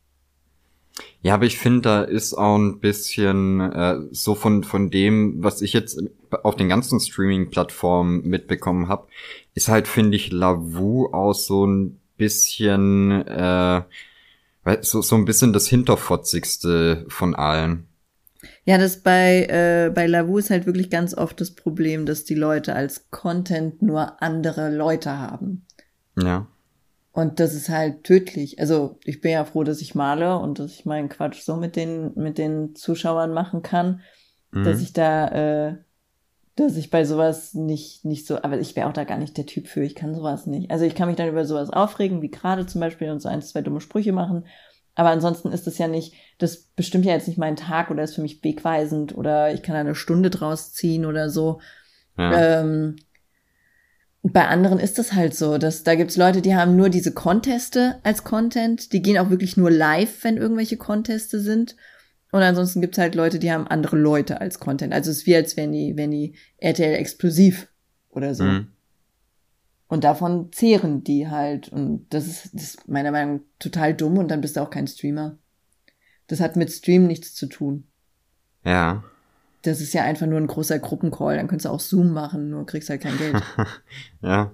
[1.21, 5.61] Ja, aber ich finde, da ist auch ein bisschen äh, so von von dem, was
[5.61, 6.01] ich jetzt
[6.43, 9.07] auf den ganzen Streaming-Plattformen mitbekommen habe,
[9.53, 13.81] ist halt finde ich Lavu auch so ein bisschen äh,
[14.81, 17.87] so so ein bisschen das hinterfotzigste von allen.
[18.65, 22.35] Ja, das bei, äh, bei Lavu ist halt wirklich ganz oft das Problem, dass die
[22.35, 25.65] Leute als Content nur andere Leute haben.
[26.19, 26.47] Ja.
[27.11, 28.59] Und das ist halt tödlich.
[28.59, 31.75] Also ich bin ja froh, dass ich male und dass ich meinen Quatsch so mit
[31.75, 34.01] den, mit den Zuschauern machen kann,
[34.51, 34.63] mhm.
[34.63, 35.27] dass ich da,
[35.69, 35.77] äh,
[36.55, 39.45] dass ich bei sowas nicht, nicht so, aber ich wäre auch da gar nicht der
[39.45, 40.71] Typ für, ich kann sowas nicht.
[40.71, 43.41] Also ich kann mich dann über sowas aufregen, wie gerade zum Beispiel und so ein,
[43.41, 44.45] zwei dumme Sprüche machen.
[44.95, 48.15] Aber ansonsten ist es ja nicht, das bestimmt ja jetzt nicht meinen Tag oder ist
[48.15, 51.59] für mich wegweisend oder ich kann eine Stunde draus ziehen oder so.
[52.17, 52.61] Ja.
[52.61, 52.95] Ähm,
[54.23, 57.99] bei anderen ist das halt so, dass da gibt's Leute, die haben nur diese Conteste
[58.03, 61.75] als Content, die gehen auch wirklich nur live, wenn irgendwelche Conteste sind.
[62.35, 64.91] Und ansonsten gibt's halt Leute, die haben andere Leute als Content.
[64.91, 67.69] Also es ist wie als wenn die, wenn die RTL explosiv
[68.09, 68.43] oder so.
[68.43, 68.67] Mhm.
[69.87, 71.69] Und davon zehren die halt.
[71.69, 74.69] Und das ist, das ist meiner Meinung nach total dumm und dann bist du auch
[74.69, 75.37] kein Streamer.
[76.27, 77.85] Das hat mit Stream nichts zu tun.
[78.65, 79.05] Ja.
[79.61, 81.37] Das ist ja einfach nur ein großer Gruppencall.
[81.37, 83.41] Dann könntest du auch Zoom machen, nur kriegst halt kein Geld.
[84.21, 84.51] ja.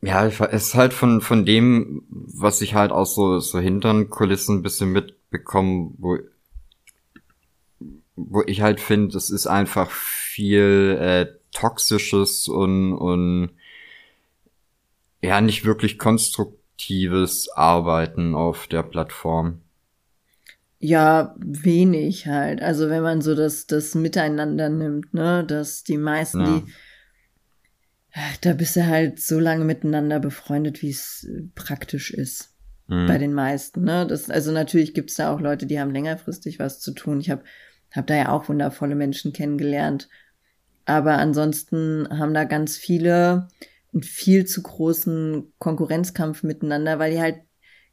[0.00, 4.60] Ja, es ist halt von, von dem, was ich halt aus so, so hintern Kulissen
[4.60, 6.16] ein bisschen mitbekomme, wo,
[8.28, 13.50] wo ich halt finde, es ist einfach viel äh, toxisches und, und
[15.22, 19.60] ja nicht wirklich konstruktives Arbeiten auf der Plattform.
[20.78, 22.62] Ja, wenig halt.
[22.62, 26.62] Also wenn man so das, das Miteinander nimmt, ne, dass die meisten, ja.
[26.64, 26.72] die,
[28.40, 32.54] da bist du halt so lange miteinander befreundet, wie es praktisch ist.
[32.86, 33.06] Mhm.
[33.06, 34.06] Bei den meisten, ne.
[34.06, 37.20] Das, also natürlich gibt's da auch Leute, die haben längerfristig was zu tun.
[37.20, 37.44] Ich habe
[37.92, 40.08] hab da ja auch wundervolle Menschen kennengelernt.
[40.84, 43.48] Aber ansonsten haben da ganz viele,
[43.92, 47.40] einen viel zu großen Konkurrenzkampf miteinander, weil die halt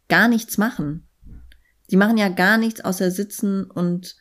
[0.10, 1.08] gar nichts machen.
[1.89, 4.16] Die machen ja gar nichts außer sitzen und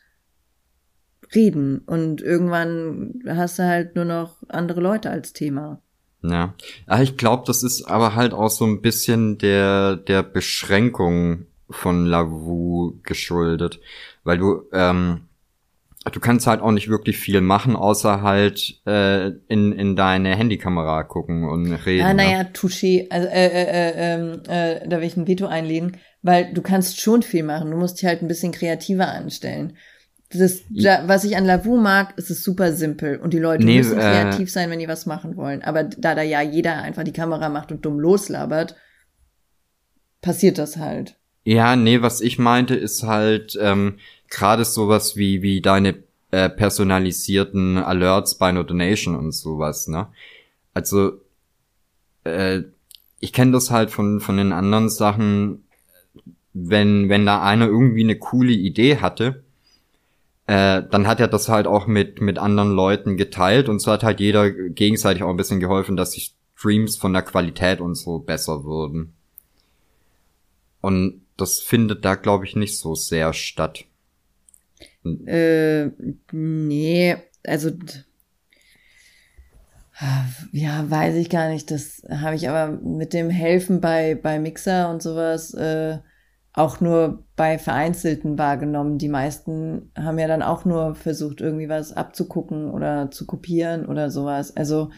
[1.33, 1.79] reden.
[1.79, 5.81] Und irgendwann hast du halt nur noch andere Leute als Thema.
[6.23, 6.53] Ja,
[6.87, 12.05] ja ich glaube, das ist aber halt auch so ein bisschen der der Beschränkung von
[12.05, 13.79] Lavu geschuldet,
[14.23, 15.26] weil du ähm,
[16.09, 21.03] du kannst halt auch nicht wirklich viel machen, außer halt äh, in, in deine Handykamera
[21.03, 22.05] gucken und reden.
[22.05, 22.49] Ah, naja, ne?
[22.53, 26.61] Touché, also äh, äh, äh, ähm, äh, da will ich ein Veto einlegen, weil du
[26.61, 29.77] kannst schon viel machen, du musst dich halt ein bisschen kreativer anstellen.
[30.29, 33.77] Das, da, was ich an Lavu mag, ist es super simpel und die Leute nee,
[33.77, 35.61] müssen äh, kreativ sein, wenn die was machen wollen.
[35.61, 38.75] Aber da da ja jeder einfach die Kamera macht und dumm loslabert,
[40.21, 41.15] passiert das halt.
[41.45, 43.99] Ja, nee, was ich meinte, ist halt ähm,
[44.29, 50.07] gerade sowas wie wie deine äh, personalisierten Alerts bei No Donation und sowas, ne?
[50.73, 51.13] Also
[52.23, 52.63] äh,
[53.19, 55.63] ich kenne das halt von von den anderen Sachen,
[56.53, 59.43] wenn wenn da einer irgendwie eine coole Idee hatte
[60.47, 64.03] äh, dann hat er das halt auch mit, mit anderen Leuten geteilt und so hat
[64.03, 66.23] halt jeder gegenseitig auch ein bisschen geholfen, dass die
[66.55, 69.13] Streams von der Qualität und so besser würden.
[70.79, 73.85] Und das findet da, glaube ich, nicht so sehr statt.
[75.27, 75.91] Äh,
[76.31, 77.71] nee, also
[80.51, 81.71] ja, weiß ich gar nicht.
[81.71, 85.97] Das habe ich aber mit dem Helfen bei, bei Mixer und sowas äh,
[86.53, 88.97] auch nur bei Vereinzelten wahrgenommen.
[88.97, 94.11] Die meisten haben ja dann auch nur versucht, irgendwie was abzugucken oder zu kopieren oder
[94.11, 94.55] sowas.
[94.55, 94.91] Also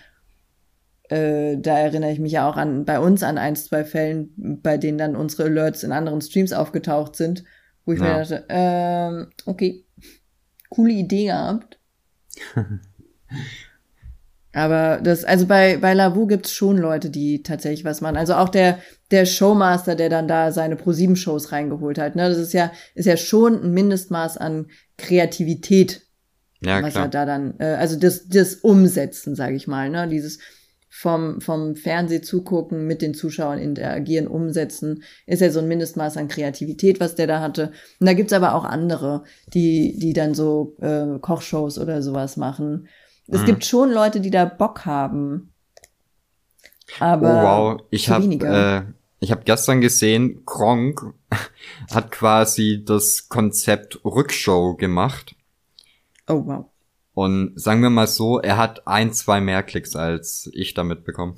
[1.10, 4.78] äh, da erinnere ich mich ja auch an bei uns an ein, zwei Fällen, bei
[4.78, 7.44] denen dann unsere Alerts in anderen Streams aufgetaucht sind,
[7.86, 8.06] wo ich ja.
[8.06, 9.86] mir dachte, ähm, okay,
[10.70, 11.78] coole Idee gehabt.
[14.52, 18.18] Aber das, also bei, bei Lavu gibt's schon Leute, die tatsächlich was machen.
[18.18, 18.80] Also auch der,
[19.12, 22.16] der Showmaster, der dann da seine Pro-7-Shows reingeholt hat.
[22.16, 22.28] Ne?
[22.28, 24.68] Das ist ja, ist ja schon ein Mindestmaß an
[24.98, 26.02] Kreativität,
[26.62, 27.06] ja, was klar.
[27.06, 30.08] er da dann, äh, also das, das Umsetzen, sage ich mal, ne?
[30.08, 30.40] Dieses
[30.90, 36.28] vom, vom Fernseh zugucken, mit den Zuschauern interagieren, umsetzen, ist ja so ein Mindestmaß an
[36.28, 37.72] Kreativität, was der da hatte.
[38.00, 39.24] Und da gibt's aber auch andere,
[39.54, 42.88] die, die dann so äh, Kochshows oder sowas machen
[43.32, 43.46] es mhm.
[43.46, 45.54] gibt schon Leute, die da Bock haben.
[47.00, 48.84] Aber oh, wow, ich habe äh,
[49.20, 51.14] ich habe gestern gesehen, Kronk
[51.92, 55.36] hat quasi das Konzept Rückshow gemacht.
[56.28, 56.66] Oh wow.
[57.20, 61.36] Und sagen wir mal so, er hat ein, zwei mehr Klicks als ich damit bekommen.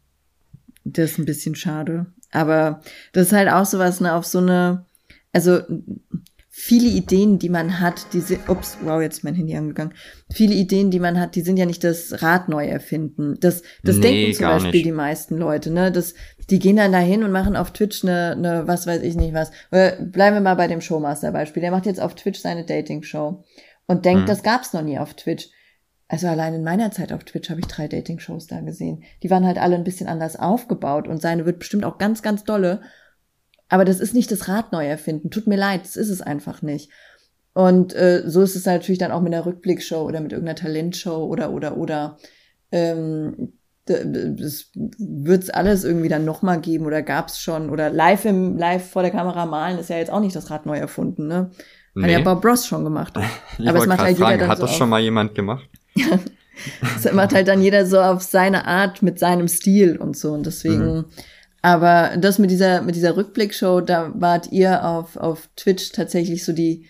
[0.84, 2.06] das ist ein bisschen schade.
[2.30, 2.80] Aber
[3.12, 4.86] das ist halt auch sowas, ne, auf so eine,
[5.30, 5.60] also
[6.48, 9.92] viele Ideen, die man hat, diese, ups, wow, jetzt ist mein Handy angegangen.
[10.32, 13.36] Viele Ideen, die man hat, die sind ja nicht das Rad neu erfinden.
[13.40, 14.86] Das, das nee, denken zum Beispiel nicht.
[14.86, 15.92] die meisten Leute, ne?
[15.92, 16.14] Das,
[16.48, 19.50] die gehen dann dahin und machen auf Twitch eine, eine was weiß ich nicht was.
[19.68, 21.60] Bleiben wir mal bei dem Showmaster-Beispiel.
[21.60, 23.44] Der macht jetzt auf Twitch seine Dating-Show
[23.90, 24.26] und denkt, hm.
[24.26, 25.50] das gab's noch nie auf Twitch.
[26.06, 29.02] Also allein in meiner Zeit auf Twitch habe ich drei Dating-Shows da gesehen.
[29.24, 32.44] Die waren halt alle ein bisschen anders aufgebaut und seine wird bestimmt auch ganz, ganz
[32.44, 32.82] dolle.
[33.68, 35.30] Aber das ist nicht das Rad neu erfinden.
[35.30, 36.88] Tut mir leid, das ist es einfach nicht.
[37.52, 41.24] Und äh, so ist es natürlich dann auch mit einer Rückblickshow oder mit irgendeiner Talentshow
[41.24, 42.16] oder oder oder.
[42.70, 43.54] Ähm,
[43.86, 48.56] das wird es alles irgendwie dann nochmal geben oder gab es schon oder live im
[48.56, 51.50] live vor der Kamera malen ist ja jetzt auch nicht das Rad neu erfunden, ne?
[51.96, 52.12] Hat nee.
[52.12, 53.14] ja Bob Ross schon gemacht.
[53.66, 55.68] Aber es macht halt fragen, jeder dann Hat so das schon mal jemand gemacht?
[57.02, 60.44] Das macht halt dann jeder so auf seine Art mit seinem Stil und so und
[60.44, 61.04] deswegen mhm.
[61.62, 66.52] Aber das mit dieser, mit dieser Rückblickshow, da wart ihr auf, auf Twitch tatsächlich so
[66.52, 66.86] die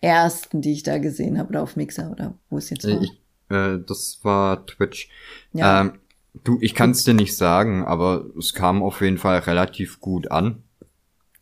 [0.00, 3.02] ersten, die ich da gesehen habe, oder auf Mixer, oder wo es jetzt war?
[3.02, 3.10] Ich,
[3.48, 5.08] äh, das war Twitch.
[5.52, 5.80] Ja.
[5.80, 5.98] Ähm,
[6.44, 10.30] du, ich kann es dir nicht sagen, aber es kam auf jeden Fall relativ gut
[10.30, 10.62] an.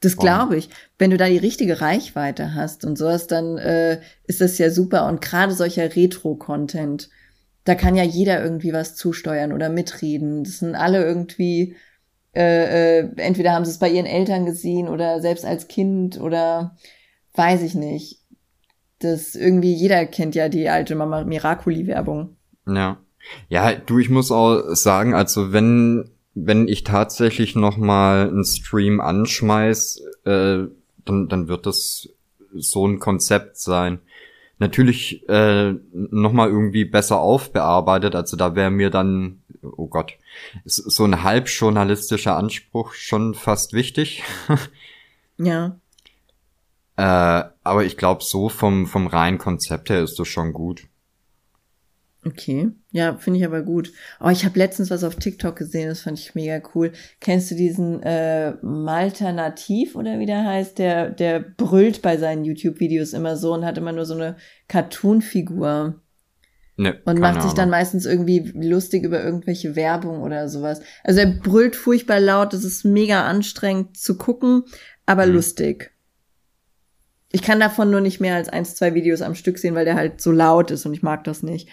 [0.00, 0.70] Das glaube ich.
[0.98, 5.06] Wenn du da die richtige Reichweite hast und sowas, dann äh, ist das ja super.
[5.06, 7.10] Und gerade solcher Retro-Content,
[7.64, 10.42] da kann ja jeder irgendwie was zusteuern oder mitreden.
[10.44, 11.76] Das sind alle irgendwie
[12.34, 16.76] äh, äh, entweder haben sie es bei ihren Eltern gesehen oder selbst als Kind oder
[17.34, 18.20] weiß ich nicht.
[19.00, 22.36] Das irgendwie jeder kennt ja die alte Mama Miraculi Werbung.
[22.66, 22.98] Ja.
[23.48, 29.00] Ja, du, ich muss auch sagen, also wenn wenn ich tatsächlich noch mal einen Stream
[29.00, 30.58] anschmeiß, äh,
[31.04, 32.08] dann dann wird das
[32.54, 34.00] so ein Konzept sein.
[34.58, 40.12] Natürlich äh, noch mal irgendwie besser aufbearbeitet, also da wäre mir dann oh Gott,
[40.64, 44.22] so ein halb journalistischer Anspruch schon fast wichtig.
[45.38, 45.76] ja.
[46.96, 50.82] Äh, aber ich glaube, so vom, vom reinen Konzept her ist das schon gut.
[52.22, 53.92] Okay, ja, finde ich aber gut.
[54.20, 56.92] Oh, ich habe letztens was auf TikTok gesehen, das fand ich mega cool.
[57.18, 60.78] Kennst du diesen äh, Malternativ oder wie der heißt?
[60.78, 64.36] Der, der brüllt bei seinen YouTube-Videos immer so und hat immer nur so eine
[64.68, 65.94] Cartoon-Figur.
[66.76, 70.80] Ne, Und macht sich dann meistens irgendwie lustig über irgendwelche Werbung oder sowas.
[71.04, 74.64] Also er brüllt furchtbar laut, das ist mega anstrengend zu gucken,
[75.06, 75.34] aber Mhm.
[75.34, 75.90] lustig.
[77.32, 79.94] Ich kann davon nur nicht mehr als eins, zwei Videos am Stück sehen, weil der
[79.94, 81.68] halt so laut ist und ich mag das nicht.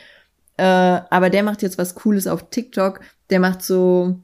[0.58, 3.00] Äh, aber der macht jetzt was Cooles auf TikTok.
[3.30, 4.20] Der macht so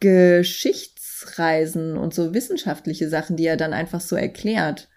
[0.00, 4.88] Geschichtsreisen und so wissenschaftliche Sachen, die er dann einfach so erklärt.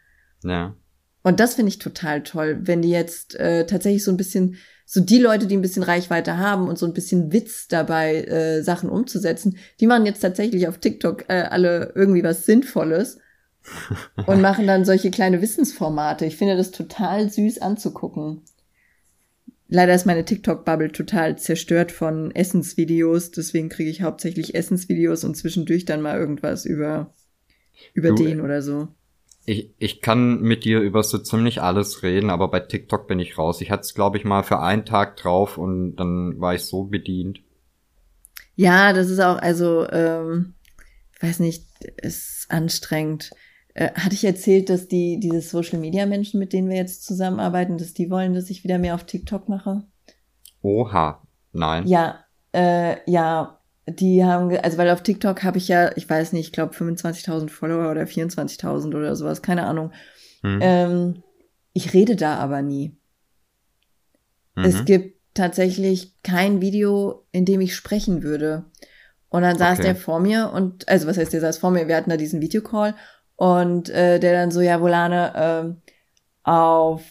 [0.44, 0.76] Ja.
[1.24, 5.02] Und das finde ich total toll, wenn die jetzt äh, tatsächlich so ein bisschen, so
[5.02, 8.90] die Leute, die ein bisschen Reichweite haben und so ein bisschen Witz dabei, äh, Sachen
[8.90, 13.18] umzusetzen, die machen jetzt tatsächlich auf TikTok äh, alle irgendwie was Sinnvolles
[14.28, 16.28] und machen dann solche kleine Wissensformate.
[16.28, 18.44] Ich finde das total süß anzugucken.
[19.76, 25.84] Leider ist meine TikTok-Bubble total zerstört von Essensvideos, deswegen kriege ich hauptsächlich Essensvideos und zwischendurch
[25.84, 27.14] dann mal irgendwas über,
[27.94, 28.88] über Du, den oder so.
[29.46, 33.38] Ich, ich kann mit dir über so ziemlich alles reden, aber bei TikTok bin ich
[33.38, 33.60] raus.
[33.60, 36.86] Ich hatte es, glaube ich, mal für einen Tag drauf und dann war ich so
[36.86, 37.42] bedient.
[38.56, 40.54] Ja, das ist auch, also, ähm,
[41.20, 41.66] weiß nicht,
[42.02, 43.32] ist anstrengend.
[43.76, 47.78] Äh, hatte ich erzählt, dass die, diese Social Media Menschen, mit denen wir jetzt zusammenarbeiten,
[47.78, 49.84] dass die wollen, dass ich wieder mehr auf TikTok mache?
[50.62, 51.22] Oha.
[51.52, 51.86] Nein.
[51.86, 56.48] Ja, äh, ja, die haben, also weil auf TikTok habe ich ja, ich weiß nicht,
[56.48, 59.92] ich glaube 25.000 Follower oder 24.000 oder sowas, keine Ahnung.
[60.42, 60.60] Hm.
[60.62, 61.24] Ähm,
[61.74, 62.98] ich rede da aber nie.
[64.56, 64.86] Es Mhm.
[64.86, 68.66] gibt tatsächlich kein Video, in dem ich sprechen würde.
[69.28, 69.88] Und dann saß Okay.
[69.88, 72.40] der vor mir und, also was heißt, der saß vor mir, wir hatten da diesen
[72.40, 72.96] Videocall
[73.36, 75.82] und äh, der dann so, ja, Volane, ähm,
[76.44, 77.04] auf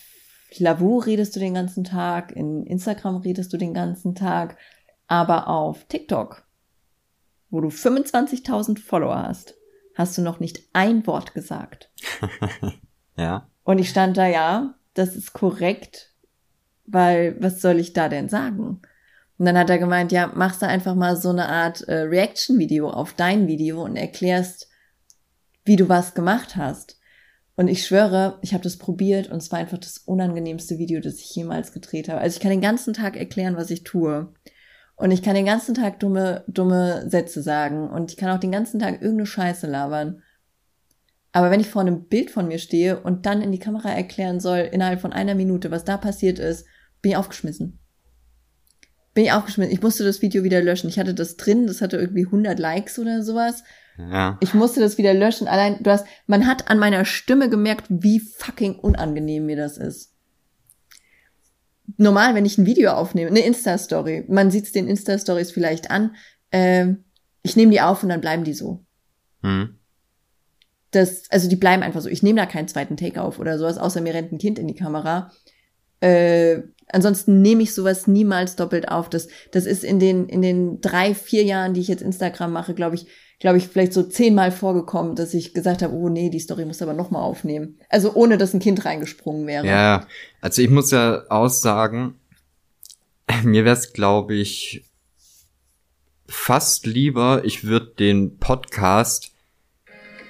[0.58, 4.56] Lavu redest du den ganzen Tag, in Instagram redest du den ganzen Tag,
[5.06, 6.46] aber auf TikTok,
[7.50, 9.54] wo du 25.000 Follower hast,
[9.94, 11.90] hast du noch nicht ein Wort gesagt.
[13.16, 13.48] Ja.
[13.62, 16.12] Und ich stand da, ja, das ist korrekt,
[16.86, 18.82] weil was soll ich da denn sagen?
[19.38, 22.90] Und dann hat er gemeint, ja, machst du einfach mal so eine Art äh, Reaction-Video
[22.90, 24.68] auf dein Video und erklärst,
[25.64, 26.98] wie du was gemacht hast.
[27.56, 31.20] Und ich schwöre, ich habe das probiert und es war einfach das unangenehmste Video, das
[31.20, 32.20] ich jemals gedreht habe.
[32.20, 34.32] Also ich kann den ganzen Tag erklären, was ich tue.
[34.96, 37.88] Und ich kann den ganzen Tag dumme, dumme Sätze sagen.
[37.88, 40.22] Und ich kann auch den ganzen Tag irgendeine Scheiße labern.
[41.32, 44.38] Aber wenn ich vor einem Bild von mir stehe und dann in die Kamera erklären
[44.38, 46.66] soll, innerhalb von einer Minute, was da passiert ist,
[47.02, 47.80] bin ich aufgeschmissen.
[49.14, 49.72] Bin ich aufgeschmissen.
[49.72, 50.88] Ich musste das Video wieder löschen.
[50.88, 53.64] Ich hatte das drin, das hatte irgendwie 100 Likes oder sowas.
[53.96, 54.38] Ja.
[54.40, 55.46] Ich musste das wieder löschen.
[55.46, 60.12] Allein, du hast, man hat an meiner Stimme gemerkt, wie fucking unangenehm mir das ist.
[61.96, 66.16] Normal, wenn ich ein Video aufnehme, eine Insta-Story, man sieht es den Insta-Stories vielleicht an,
[66.50, 67.04] ähm,
[67.42, 68.84] ich nehme die auf und dann bleiben die so.
[69.42, 69.78] Hm.
[70.90, 72.08] das, also die bleiben einfach so.
[72.08, 74.66] Ich nehme da keinen zweiten Take auf oder sowas, außer mir rennt ein Kind in
[74.66, 75.30] die Kamera.
[76.00, 79.10] Äh, ansonsten nehme ich sowas niemals doppelt auf.
[79.10, 82.74] Das, das ist in den, in den drei, vier Jahren, die ich jetzt Instagram mache,
[82.74, 83.06] glaube ich,
[83.44, 86.80] glaube ich, vielleicht so zehnmal vorgekommen, dass ich gesagt habe, oh nee, die Story muss
[86.80, 87.78] aber nochmal aufnehmen.
[87.90, 89.66] Also ohne, dass ein Kind reingesprungen wäre.
[89.66, 90.06] Ja,
[90.40, 92.14] also ich muss ja aussagen,
[93.42, 94.86] mir wäre es, glaube ich,
[96.26, 99.32] fast lieber, ich würde den Podcast,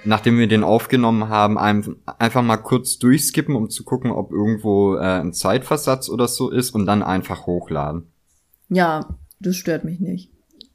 [0.05, 4.97] nachdem wir den aufgenommen haben, ein, einfach mal kurz durchskippen, um zu gucken, ob irgendwo
[4.97, 8.09] äh, ein Zeitversatz oder so ist und dann einfach hochladen.
[8.71, 10.34] ja, das stört mich nicht.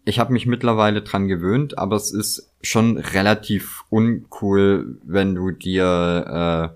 [0.09, 6.73] Ich habe mich mittlerweile dran gewöhnt, aber es ist schon relativ uncool, wenn du dir
[6.73, 6.75] äh,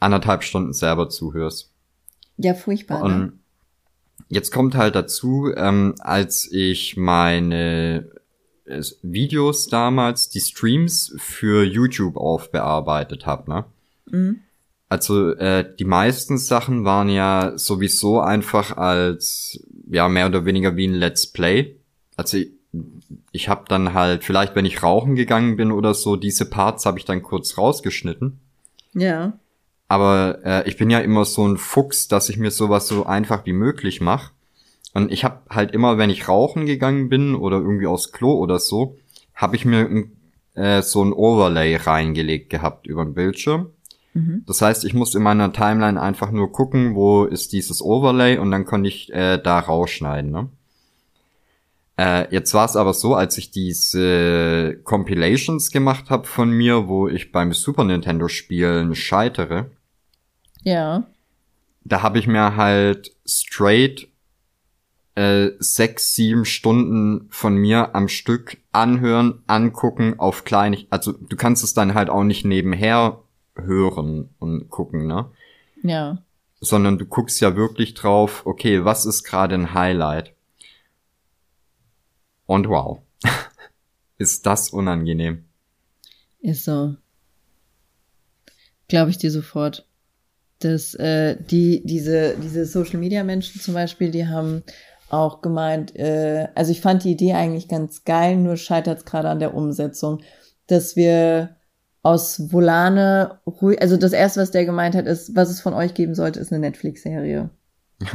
[0.00, 1.72] anderthalb Stunden selber zuhörst.
[2.36, 3.08] Ja, furchtbar.
[3.08, 3.14] Ne?
[3.14, 3.32] Und
[4.28, 8.10] jetzt kommt halt dazu, ähm, als ich meine
[8.66, 13.64] äh, Videos damals, die Streams für YouTube aufbearbeitet habe, ne?
[14.10, 14.40] Mhm.
[14.90, 20.86] Also äh, die meisten Sachen waren ja sowieso einfach als ja mehr oder weniger wie
[20.86, 21.76] ein Let's Play.
[22.16, 22.52] Also ich,
[23.32, 26.98] ich habe dann halt vielleicht, wenn ich rauchen gegangen bin oder so, diese Parts habe
[26.98, 28.40] ich dann kurz rausgeschnitten.
[28.94, 29.38] Ja.
[29.88, 33.44] Aber äh, ich bin ja immer so ein Fuchs, dass ich mir sowas so einfach
[33.44, 34.32] wie möglich mache.
[34.94, 38.58] Und ich habe halt immer, wenn ich rauchen gegangen bin oder irgendwie aufs Klo oder
[38.58, 38.96] so,
[39.34, 40.12] habe ich mir ein,
[40.54, 43.70] äh, so ein Overlay reingelegt gehabt über den Bildschirm.
[44.14, 44.44] Mhm.
[44.46, 48.50] Das heißt, ich musste in meiner Timeline einfach nur gucken, wo ist dieses Overlay und
[48.50, 50.30] dann konnte ich äh, da rausschneiden.
[50.30, 50.48] Ne?
[52.02, 57.06] Äh, jetzt war es aber so, als ich diese Compilations gemacht habe von mir, wo
[57.06, 59.70] ich beim Super Nintendo Spielen scheitere,
[60.64, 61.04] Ja.
[61.84, 64.08] da habe ich mir halt straight
[65.14, 70.88] äh, sechs, sieben Stunden von mir am Stück anhören, angucken, auf kleinig.
[70.90, 73.20] Also du kannst es dann halt auch nicht nebenher
[73.54, 75.26] hören und gucken, ne?
[75.84, 76.18] Ja.
[76.60, 80.32] Sondern du guckst ja wirklich drauf, okay, was ist gerade ein Highlight?
[82.46, 83.00] Und wow.
[84.18, 85.44] ist das unangenehm.
[86.40, 86.96] Ist so.
[88.88, 89.88] Glaube ich dir sofort.
[90.58, 94.62] Dass äh, die, diese, diese Social Media Menschen zum Beispiel, die haben
[95.08, 99.28] auch gemeint, äh, also ich fand die Idee eigentlich ganz geil, nur scheitert es gerade
[99.28, 100.22] an der Umsetzung,
[100.68, 101.56] dass wir
[102.02, 105.94] aus Volane ruhig, also das erste, was der gemeint hat, ist, was es von euch
[105.94, 107.50] geben sollte, ist eine Netflix-Serie.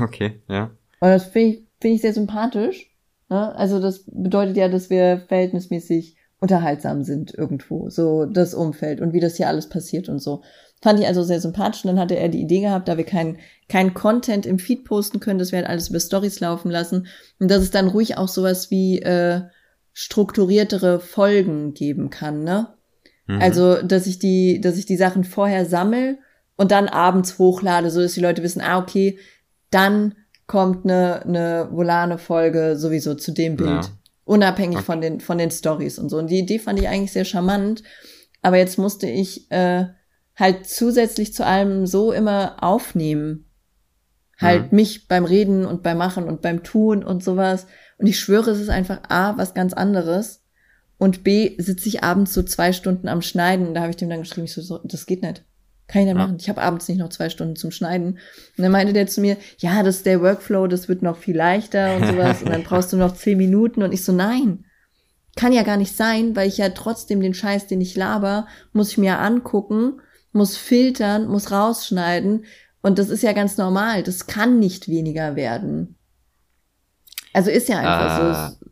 [0.01, 0.71] Okay, ja.
[0.99, 2.89] Und das finde ich, finde ich sehr sympathisch.
[3.29, 3.55] Ne?
[3.55, 9.19] Also das bedeutet ja, dass wir verhältnismäßig unterhaltsam sind irgendwo, so das Umfeld und wie
[9.19, 10.43] das hier alles passiert und so.
[10.81, 11.83] Fand ich also sehr sympathisch.
[11.83, 15.19] Und dann hatte er die Idee gehabt, da wir keinen kein Content im Feed posten
[15.19, 17.07] können, dass wir halt alles über Stories laufen lassen
[17.39, 19.41] und dass es dann ruhig auch sowas wie äh,
[19.93, 22.67] strukturiertere Folgen geben kann, ne?
[23.25, 23.41] Mhm.
[23.41, 26.19] Also, dass ich die, dass ich die Sachen vorher sammel
[26.55, 29.17] und dann abends hochlade, so dass die Leute wissen, ah, okay,
[29.71, 30.15] dann
[30.47, 33.69] kommt eine, eine Volane-Folge sowieso zu dem Bild.
[33.69, 33.81] Ja.
[34.23, 34.85] Unabhängig okay.
[34.85, 36.17] von den, von den Stories und so.
[36.17, 37.83] Und die Idee fand ich eigentlich sehr charmant.
[38.41, 39.85] Aber jetzt musste ich äh,
[40.35, 43.45] halt zusätzlich zu allem so immer aufnehmen.
[44.39, 44.75] Halt mhm.
[44.75, 47.67] mich beim Reden und beim Machen und beim Tun und sowas.
[47.97, 50.43] Und ich schwöre, es ist einfach A, was ganz anderes.
[50.97, 53.67] Und B, sitze ich abends so zwei Stunden am Schneiden.
[53.67, 55.43] Und da habe ich dem dann geschrieben, ich so, das geht nicht.
[55.87, 56.21] Kann ich nicht ja.
[56.21, 56.37] machen.
[56.39, 58.19] Ich habe abends nicht noch zwei Stunden zum Schneiden.
[58.57, 61.35] Und dann meinte der zu mir, ja, das ist der Workflow, das wird noch viel
[61.35, 62.43] leichter und sowas.
[62.43, 63.81] und dann brauchst du noch zehn Minuten.
[63.81, 64.65] Und ich so, nein.
[65.37, 68.91] Kann ja gar nicht sein, weil ich ja trotzdem den Scheiß, den ich laber, muss
[68.91, 72.45] ich mir angucken, muss filtern, muss rausschneiden.
[72.81, 74.03] Und das ist ja ganz normal.
[74.03, 75.95] Das kann nicht weniger werden.
[77.33, 78.67] Also ist ja einfach äh, so.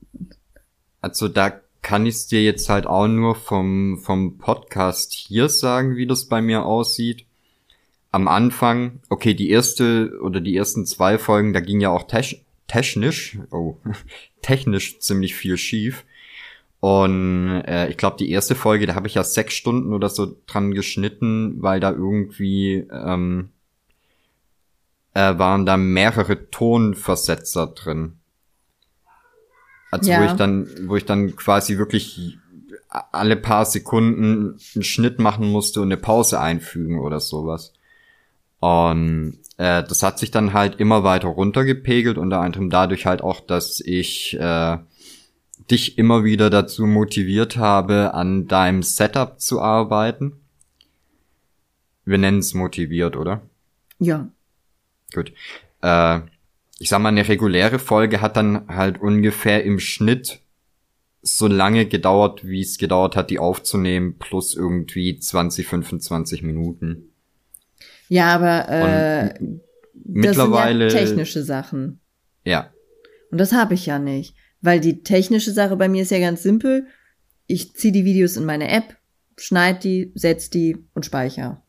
[1.01, 5.95] Also da kann ich es dir jetzt halt auch nur vom, vom Podcast hier sagen,
[5.95, 7.27] wie das bei mir aussieht.
[8.09, 12.23] Am Anfang, okay, die erste oder die ersten zwei Folgen, da ging ja auch te
[12.67, 13.77] technisch, oh,
[14.41, 16.05] technisch ziemlich viel schief.
[16.79, 20.35] Und äh, ich glaube, die erste Folge, da habe ich ja sechs Stunden oder so
[20.47, 23.49] dran geschnitten, weil da irgendwie ähm,
[25.13, 28.17] äh, waren da mehrere Tonversetzer drin.
[29.99, 30.21] Also ja.
[30.21, 32.37] wo ich dann, wo ich dann quasi wirklich
[32.89, 37.73] alle paar Sekunden einen Schnitt machen musste und eine Pause einfügen oder sowas.
[38.59, 43.41] Und äh, das hat sich dann halt immer weiter runtergepegelt, unter anderem dadurch halt auch,
[43.41, 44.77] dass ich äh,
[45.69, 50.33] dich immer wieder dazu motiviert habe, an deinem Setup zu arbeiten.
[52.05, 53.41] Wir nennen es motiviert, oder?
[53.99, 54.27] Ja.
[55.13, 55.33] Gut.
[55.81, 56.21] Äh,
[56.77, 60.41] ich sag mal, eine reguläre Folge hat dann halt ungefähr im Schnitt
[61.21, 67.11] so lange gedauert, wie es gedauert hat, die aufzunehmen, plus irgendwie 20, 25 Minuten.
[68.09, 69.33] Ja, aber äh,
[69.93, 71.99] mittlerweile das sind ja technische Sachen.
[72.43, 72.71] Ja.
[73.31, 76.43] Und das habe ich ja nicht, weil die technische Sache bei mir ist ja ganz
[76.43, 76.85] simpel.
[77.47, 78.95] Ich ziehe die Videos in meine App,
[79.37, 81.61] schneide die, setz die und speichere.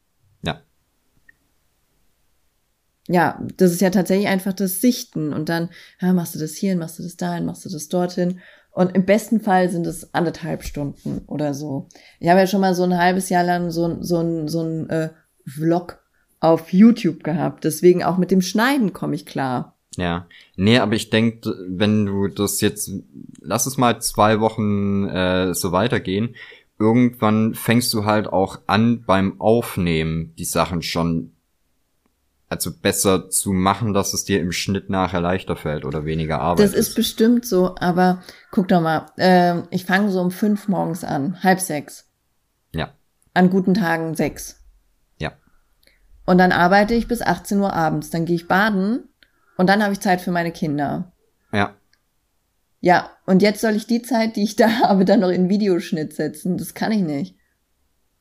[3.08, 6.78] Ja, das ist ja tatsächlich einfach das Sichten und dann ja, machst du das hierhin,
[6.78, 8.40] machst du das dahin, machst du das dorthin.
[8.72, 11.88] Und im besten Fall sind es anderthalb Stunden oder so.
[12.20, 14.90] Ich habe ja schon mal so ein halbes Jahr lang so, so ein, so ein
[14.90, 15.10] äh,
[15.46, 15.98] Vlog
[16.40, 17.64] auf YouTube gehabt.
[17.64, 19.76] Deswegen auch mit dem Schneiden komme ich klar.
[19.96, 20.26] Ja.
[20.56, 22.90] Nee, aber ich denke, wenn du das jetzt,
[23.40, 26.36] lass es mal zwei Wochen äh, so weitergehen,
[26.78, 31.32] irgendwann fängst du halt auch an beim Aufnehmen die Sachen schon
[32.48, 36.64] also besser zu machen, dass es dir im Schnitt nachher leichter fällt oder weniger Arbeit.
[36.64, 36.94] Das ist, ist.
[36.94, 41.60] bestimmt so, aber guck doch mal, äh, ich fange so um fünf morgens an, halb
[41.60, 42.08] sechs.
[42.72, 42.92] Ja.
[43.34, 44.64] An guten Tagen sechs.
[45.18, 45.32] Ja.
[46.24, 49.08] Und dann arbeite ich bis 18 Uhr abends, dann gehe ich baden
[49.56, 51.12] und dann habe ich Zeit für meine Kinder.
[51.52, 51.74] Ja.
[52.80, 56.14] Ja, und jetzt soll ich die Zeit, die ich da habe, dann noch in Videoschnitt
[56.14, 56.56] setzen.
[56.58, 57.36] Das kann ich nicht.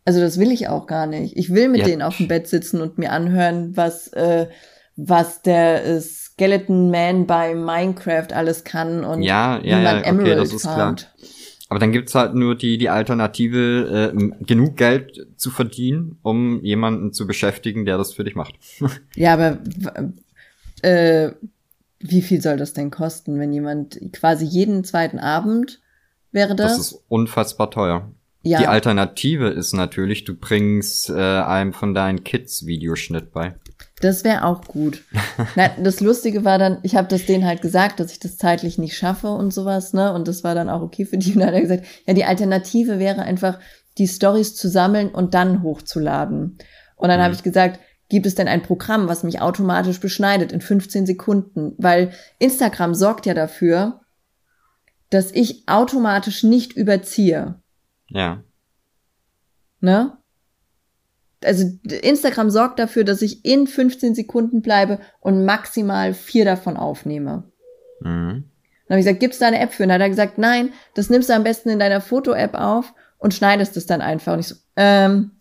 [0.06, 1.36] Also das will ich auch gar nicht.
[1.36, 1.88] Ich will mit ja.
[1.88, 4.48] denen auf dem Bett sitzen und mir anhören, was, äh,
[4.96, 10.02] was der äh, Skeleton Man bei Minecraft alles kann und ja, ja, wie man ja,
[10.02, 10.96] Emerald okay, das ist klar.
[11.68, 17.12] Aber dann gibt's halt nur die, die Alternative, äh, genug Geld zu verdienen, um jemanden
[17.12, 18.54] zu beschäftigen, der das für dich macht.
[19.16, 19.58] ja, aber
[20.84, 21.32] äh,
[22.00, 25.82] wie viel soll das denn kosten, wenn jemand quasi jeden zweiten Abend
[26.32, 26.78] wäre das?
[26.78, 28.12] Das ist unfassbar teuer.
[28.46, 28.60] Ja.
[28.60, 33.56] Die Alternative ist natürlich, du bringst äh, einem von deinen Kids Videoschnitt bei.
[34.02, 35.04] Das wäre auch gut.
[35.56, 38.78] Na, das Lustige war dann, ich habe das denen halt gesagt, dass ich das zeitlich
[38.78, 40.14] nicht schaffe und sowas, ne?
[40.14, 41.34] Und das war dann auch okay für die.
[41.34, 43.60] Und dann hat er gesagt, ja, die Alternative wäre einfach,
[43.98, 46.60] die Stories zu sammeln und dann hochzuladen.
[46.98, 47.24] Und dann mhm.
[47.24, 47.80] habe ich gesagt,
[48.10, 51.74] gibt es denn ein Programm, was mich automatisch beschneidet in 15 Sekunden?
[51.80, 54.02] Weil Instagram sorgt ja dafür,
[55.10, 57.56] dass ich automatisch nicht überziehe.
[58.10, 58.44] Ja.
[59.80, 60.18] Ne?
[61.44, 67.44] Also Instagram sorgt dafür, dass ich in 15 Sekunden bleibe und maximal vier davon aufnehme.
[68.02, 68.46] Mhm.
[68.88, 69.84] Dann habe ich gesagt, gibt's da eine App für?
[69.84, 72.94] Und dann hat er gesagt, nein, das nimmst du am besten in deiner Foto-App auf
[73.18, 74.34] und schneidest es dann einfach.
[74.34, 75.32] Und ich so, ähm,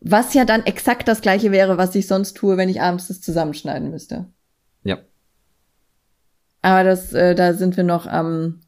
[0.00, 3.20] was ja dann exakt das gleiche wäre, was ich sonst tue, wenn ich abends das
[3.20, 4.26] zusammenschneiden müsste.
[4.82, 4.98] Ja.
[6.60, 8.60] Aber das, äh, da sind wir noch am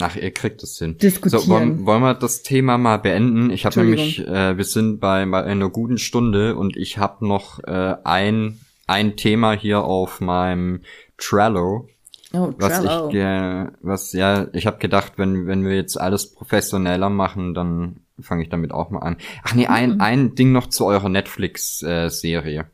[0.00, 0.96] Ach, ihr kriegt es hin.
[0.98, 1.42] Diskutieren.
[1.42, 3.50] So, wollen, wollen wir das Thema mal beenden?
[3.50, 7.58] Ich habe nämlich, äh, wir sind bei, bei einer guten Stunde und ich habe noch
[7.64, 10.82] äh, ein, ein Thema hier auf meinem
[11.16, 11.88] Trello.
[12.32, 13.08] Oh, was Trello.
[13.08, 18.00] ich, äh, was ja, ich habe gedacht, wenn wenn wir jetzt alles professioneller machen, dann
[18.20, 19.16] fange ich damit auch mal an.
[19.42, 20.00] Ach nee, ein mhm.
[20.00, 22.66] ein Ding noch zu eurer Netflix äh, Serie.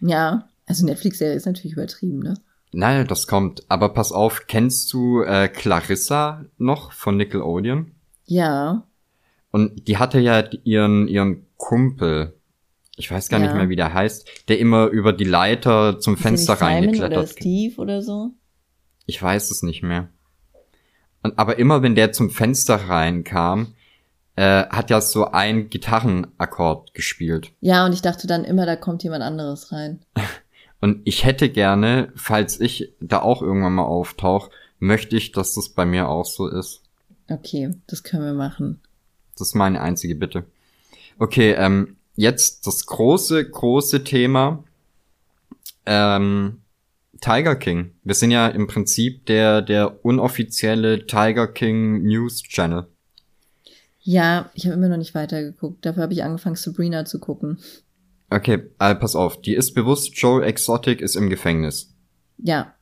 [0.00, 2.34] Ja, also Netflix Serie ist natürlich übertrieben, ne?
[2.72, 3.64] Nein, das kommt.
[3.68, 7.92] Aber pass auf, kennst du äh, Clarissa noch von Nickelodeon?
[8.24, 8.86] Ja.
[9.50, 12.34] Und die hatte ja ihren, ihren Kumpel,
[12.96, 13.46] ich weiß gar ja.
[13.46, 17.18] nicht mehr, wie der heißt, der immer über die Leiter zum Ist Fenster reingeklettert.
[17.18, 18.30] Oder Steve oder so?
[19.04, 20.08] Ich weiß es nicht mehr.
[21.22, 23.74] Und, aber immer wenn der zum Fenster reinkam,
[24.36, 27.52] äh, hat ja so ein Gitarrenakkord gespielt.
[27.60, 30.00] Ja, und ich dachte dann immer, da kommt jemand anderes rein.
[30.82, 35.68] Und ich hätte gerne, falls ich da auch irgendwann mal auftauche, möchte ich, dass das
[35.68, 36.82] bei mir auch so ist.
[37.30, 38.80] Okay, das können wir machen.
[39.38, 40.42] Das ist meine einzige Bitte.
[41.20, 44.64] Okay, ähm, jetzt das große, große Thema.
[45.86, 46.58] Ähm,
[47.20, 47.92] Tiger King.
[48.02, 52.88] Wir sind ja im Prinzip der, der unoffizielle Tiger King News Channel.
[54.00, 55.86] Ja, ich habe immer noch nicht weitergeguckt.
[55.86, 57.58] Dafür habe ich angefangen, Sabrina zu gucken.
[58.32, 59.40] Okay, äh, pass auf.
[59.42, 61.94] Die ist bewusst, Joe Exotic ist im Gefängnis.
[62.38, 62.74] Ja.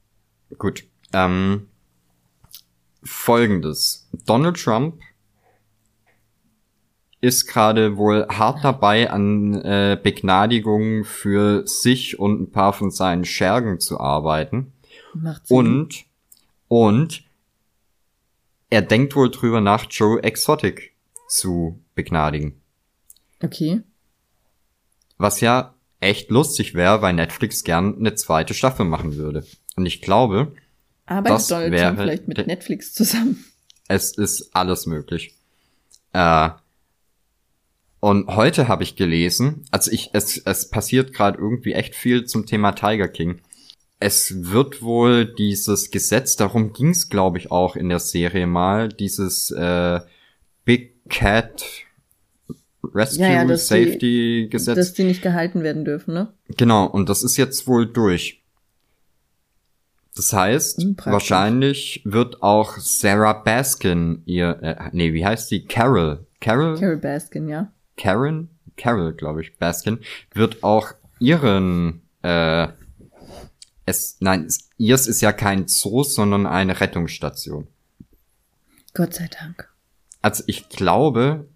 [0.58, 0.84] Gut.
[1.12, 1.68] Ähm,
[3.02, 4.08] Folgendes.
[4.26, 5.00] Donald Trump
[7.20, 13.24] ist gerade wohl hart dabei, an äh, Begnadigungen für sich und ein paar von seinen
[13.24, 14.72] Schergen zu arbeiten.
[15.14, 15.56] Macht Sinn.
[15.58, 16.04] Und,
[16.68, 17.24] und
[18.70, 20.94] er denkt wohl drüber nach, Joe Exotic
[21.28, 22.60] zu begnadigen.
[23.42, 23.82] Okay.
[25.20, 29.44] Was ja echt lustig wäre, weil Netflix gern eine zweite Staffel machen würde.
[29.76, 30.54] Und ich glaube,
[31.04, 33.44] Arbeitet das Donald wäre Trump vielleicht mit Netflix zusammen?
[33.86, 35.34] Es ist alles möglich.
[36.14, 36.48] Äh,
[38.00, 42.46] und heute habe ich gelesen, also ich, es, es passiert gerade irgendwie echt viel zum
[42.46, 43.42] Thema Tiger King.
[43.98, 48.88] Es wird wohl dieses Gesetz, darum ging es, glaube ich, auch in der Serie mal,
[48.88, 50.00] dieses äh,
[50.64, 51.62] Big Cat
[52.94, 53.98] Rescue ja, ja, Safety
[54.44, 54.76] die, Gesetz.
[54.76, 56.28] Dass die nicht gehalten werden dürfen, ne?
[56.56, 58.42] Genau, und das ist jetzt wohl durch.
[60.14, 65.64] Das heißt, hm, wahrscheinlich wird auch Sarah Baskin ihr, äh, nee, wie heißt sie?
[65.64, 66.26] Carol.
[66.40, 66.78] Carol?
[66.78, 67.70] Carol Baskin, ja.
[67.96, 68.48] Karen?
[68.76, 70.00] Carol, glaube ich, Baskin,
[70.32, 72.68] wird auch ihren, äh,
[73.84, 77.68] es, nein, es, ihrs ist ja kein Zoo, sondern eine Rettungsstation.
[78.94, 79.68] Gott sei Dank.
[80.22, 81.46] Also ich glaube,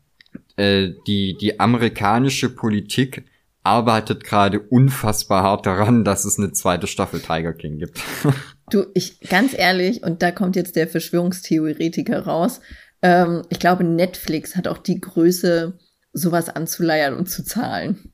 [0.57, 3.25] äh, die, die amerikanische Politik
[3.63, 8.01] arbeitet gerade unfassbar hart daran, dass es eine zweite Staffel Tiger King gibt.
[8.71, 12.61] du, ich, ganz ehrlich, und da kommt jetzt der Verschwörungstheoretiker raus,
[13.01, 15.79] ähm, ich glaube, Netflix hat auch die Größe,
[16.13, 18.13] sowas anzuleiern und zu zahlen.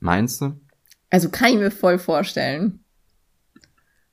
[0.00, 0.58] Meinst du?
[1.10, 2.84] Also kann ich mir voll vorstellen.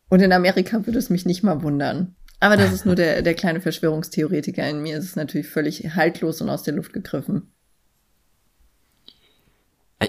[0.10, 2.17] Und in Amerika würde es mich nicht mal wundern.
[2.40, 4.98] Aber das ist nur der, der kleine Verschwörungstheoretiker in mir.
[4.98, 7.52] Es ist natürlich völlig haltlos und aus der Luft gegriffen.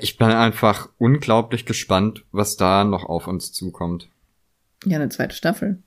[0.03, 4.11] Ich bin einfach unglaublich gespannt, was da noch auf uns zukommt.
[4.85, 5.83] Ja, eine zweite Staffel.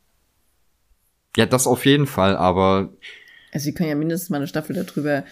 [1.37, 2.91] Ja, das auf jeden Fall, aber.
[3.53, 5.23] Also, sie können ja mindestens mal eine Staffel darüber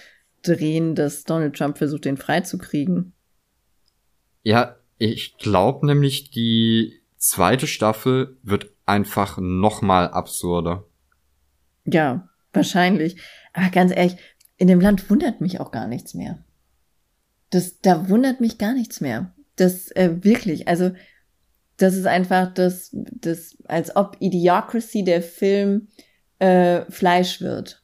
[0.43, 3.13] drehen, dass Donald Trump versucht, den freizukriegen.
[4.43, 10.85] Ja, ich glaube nämlich, die zweite Staffel wird einfach noch mal absurder.
[11.91, 13.17] Ja, wahrscheinlich.
[13.53, 14.17] Aber ganz ehrlich,
[14.57, 16.43] in dem Land wundert mich auch gar nichts mehr.
[17.49, 19.33] Das, da wundert mich gar nichts mehr.
[19.55, 20.91] Das äh, wirklich, also
[21.77, 25.87] das ist einfach das, das, als ob Idiocracy der Film
[26.39, 27.83] äh, Fleisch wird.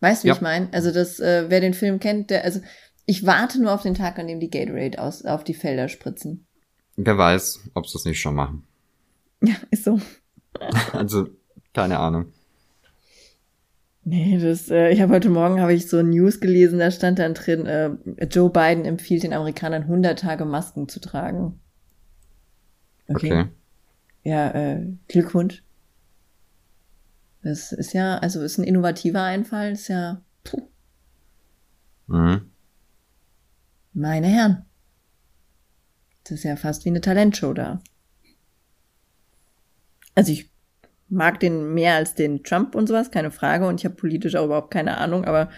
[0.00, 0.34] Weißt du, wie ja.
[0.34, 0.68] ich meine?
[0.72, 2.60] Also das, äh, wer den Film kennt, der, also
[3.06, 6.46] ich warte nur auf den Tag, an dem die Gatorade aus, auf die Felder spritzen.
[6.96, 8.66] Wer weiß, ob sie es nicht schon machen.
[9.42, 10.00] Ja, ist so.
[10.92, 11.28] also,
[11.72, 12.32] keine Ahnung.
[14.10, 17.34] Nee, das, äh, ich habe heute Morgen habe ich so News gelesen, da stand dann
[17.34, 17.90] drin, äh,
[18.30, 21.60] Joe Biden empfiehlt den Amerikanern 100 Tage Masken zu tragen.
[23.06, 23.32] Okay.
[23.32, 23.48] okay.
[24.24, 25.62] Ja, äh, Glückwunsch.
[27.42, 30.70] Das ist ja, also ist ein innovativer Einfall, ist ja, puh.
[32.06, 32.50] Mhm.
[33.92, 34.64] Meine Herren.
[36.24, 37.82] Das ist ja fast wie eine Talentshow da.
[40.14, 40.50] Also ich
[41.08, 43.66] mag den mehr als den Trump und sowas, keine Frage.
[43.66, 45.50] Und ich habe politisch auch überhaupt keine Ahnung, aber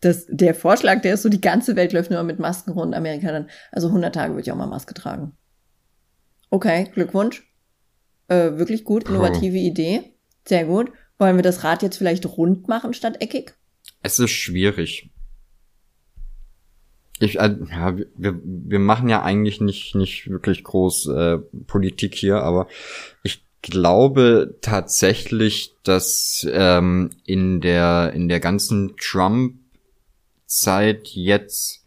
[0.00, 3.32] das, der Vorschlag, der ist so, die ganze Welt läuft nur mit Masken rum, Amerika
[3.32, 5.32] dann, also 100 Tage würde ich auch mal Maske tragen.
[6.50, 7.50] Okay, Glückwunsch.
[8.28, 9.60] Äh, wirklich gut, innovative oh.
[9.60, 10.14] Idee.
[10.46, 10.92] Sehr gut.
[11.18, 13.54] Wollen wir das Rad jetzt vielleicht rund machen statt eckig?
[14.02, 15.10] Es ist schwierig.
[17.18, 22.42] Ich, äh, ja, wir, wir machen ja eigentlich nicht, nicht wirklich groß äh, Politik hier,
[22.42, 22.68] aber
[23.22, 31.86] ich glaube tatsächlich, dass ähm, in der in der ganzen Trump-Zeit jetzt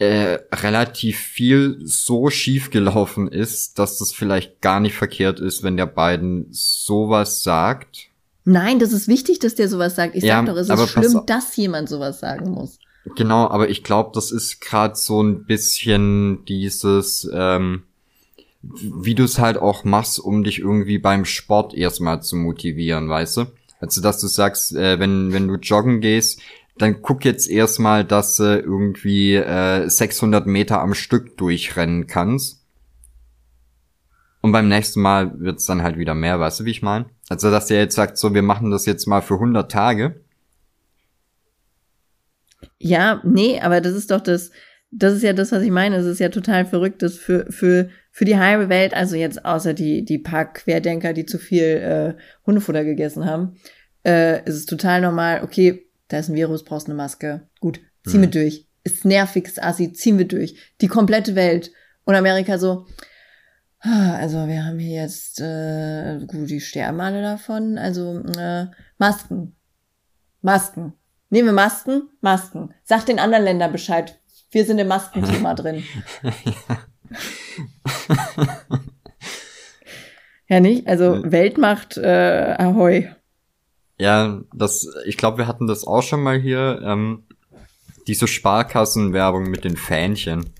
[0.00, 5.76] äh, relativ viel so schief gelaufen ist, dass das vielleicht gar nicht verkehrt ist, wenn
[5.76, 8.08] der Biden sowas sagt.
[8.44, 10.14] Nein, das ist wichtig, dass der sowas sagt.
[10.14, 12.78] Ich ja, sag doch, es ist schlimm, dass jemand sowas sagen muss.
[13.14, 17.82] Genau, aber ich glaube, das ist gerade so ein bisschen dieses ähm,
[18.62, 23.38] wie du es halt auch machst, um dich irgendwie beim Sport erstmal zu motivieren, weißt
[23.38, 23.46] du?
[23.80, 26.40] Also, dass du sagst, äh, wenn, wenn du joggen gehst,
[26.76, 32.62] dann guck jetzt erstmal, dass du irgendwie äh, 600 Meter am Stück durchrennen kannst.
[34.42, 37.06] Und beim nächsten Mal wird's dann halt wieder mehr, weißt du, wie ich meine?
[37.28, 40.20] Also, dass der jetzt sagt, so, wir machen das jetzt mal für 100 Tage.
[42.78, 44.50] Ja, nee, aber das ist doch das,
[44.90, 45.96] das ist ja das, was ich meine.
[45.96, 49.72] Es ist ja total verrückt, dass für, für, für die halbe Welt, also jetzt außer
[49.72, 52.14] die, die paar Querdenker, die zu viel äh,
[52.44, 53.56] Hundefutter gegessen haben,
[54.04, 57.46] äh, ist es total normal, okay, da ist ein Virus, brauchst eine Maske.
[57.60, 58.24] Gut, ziehen mhm.
[58.24, 58.66] wir durch.
[58.82, 60.56] Ist nervig, ist assi, ziehen wir durch.
[60.80, 61.70] Die komplette Welt.
[62.04, 62.86] Und Amerika so,
[63.80, 68.66] ah, also wir haben hier jetzt, äh, gut, die sterben alle davon, also äh,
[68.98, 69.54] Masken.
[70.40, 70.94] Masken.
[71.28, 72.08] Nehmen wir Masken?
[72.20, 72.74] Masken.
[72.82, 74.19] Sag den anderen Ländern Bescheid.
[74.50, 75.84] Wir sind im Maskenthema drin.
[80.48, 80.86] ja, nicht?
[80.86, 83.10] Also Weltmacht, äh, Ahoi.
[83.98, 87.24] Ja, das, ich glaube, wir hatten das auch schon mal hier, ähm,
[88.06, 90.50] diese Sparkassenwerbung mit den Fähnchen.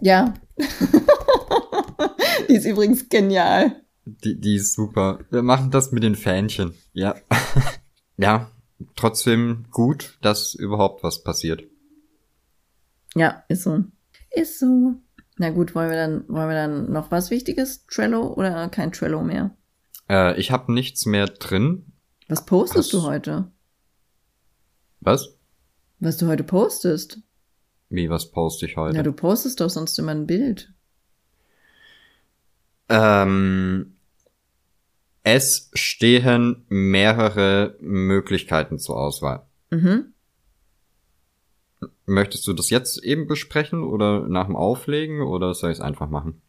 [0.00, 0.34] Ja.
[2.48, 3.76] die ist übrigens genial.
[4.04, 5.20] Die, die ist super.
[5.30, 6.74] Wir machen das mit den Fähnchen.
[6.92, 7.14] Ja.
[8.16, 8.50] ja,
[8.96, 11.62] trotzdem gut, dass überhaupt was passiert.
[13.14, 13.84] Ja, ist so.
[14.30, 14.94] Ist so.
[15.38, 17.86] Na gut, wollen wir dann, wollen wir dann noch was Wichtiges?
[17.86, 19.50] Trello oder kein Trello mehr?
[20.08, 21.92] Äh, ich habe nichts mehr drin.
[22.28, 22.92] Was postest Hast...
[22.92, 23.50] du heute?
[25.00, 25.36] Was?
[26.00, 27.20] Was du heute postest?
[27.88, 28.96] Wie, was poste ich heute?
[28.96, 30.72] Ja, du postest doch sonst immer ein Bild.
[32.88, 33.96] Ähm,
[35.22, 39.46] es stehen mehrere Möglichkeiten zur Auswahl.
[39.70, 40.11] Mhm.
[42.12, 46.08] Möchtest du das jetzt eben besprechen oder nach dem Auflegen oder soll ich es einfach
[46.08, 46.40] machen?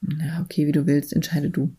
[0.00, 1.74] Na, okay, wie du willst, entscheide du.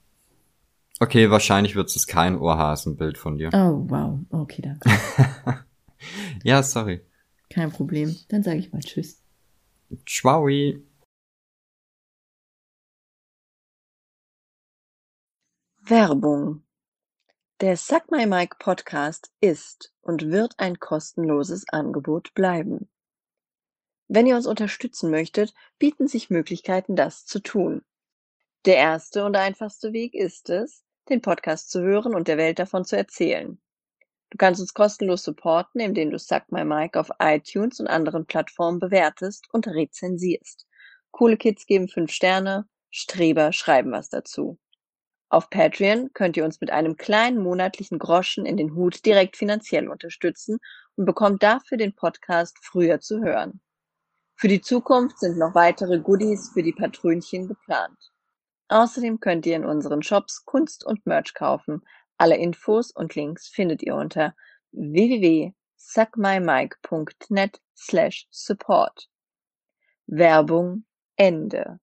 [1.00, 3.50] Okay, wahrscheinlich wird es kein Ohrhasenbild von dir.
[3.54, 4.20] Oh, wow.
[4.30, 4.80] Okay, dann.
[6.44, 7.02] ja, sorry.
[7.50, 8.16] Kein Problem.
[8.30, 9.22] Dann sage ich mal Tschüss.
[10.06, 10.48] Ciao.
[15.84, 16.64] Werbung
[17.62, 22.90] der Suck My Mic Podcast ist und wird ein kostenloses Angebot bleiben.
[24.08, 27.84] Wenn ihr uns unterstützen möchtet, bieten sich Möglichkeiten, das zu tun.
[28.66, 32.84] Der erste und einfachste Weg ist es, den Podcast zu hören und der Welt davon
[32.84, 33.62] zu erzählen.
[34.32, 38.80] Du kannst uns kostenlos supporten, indem du Suck My Mic auf iTunes und anderen Plattformen
[38.80, 40.66] bewertest und rezensierst.
[41.12, 44.58] Coole Kids geben fünf Sterne, Streber schreiben was dazu.
[45.32, 49.88] Auf Patreon könnt ihr uns mit einem kleinen monatlichen Groschen in den Hut direkt finanziell
[49.88, 50.60] unterstützen
[50.98, 53.62] und bekommt dafür den Podcast früher zu hören.
[54.36, 58.12] Für die Zukunft sind noch weitere Goodies für die Patrönchen geplant.
[58.68, 61.82] Außerdem könnt ihr in unseren Shops Kunst und Merch kaufen.
[62.18, 64.36] Alle Infos und Links findet ihr unter
[64.74, 69.08] www.suckmymike.net slash support.
[70.08, 70.84] Werbung
[71.16, 71.80] Ende.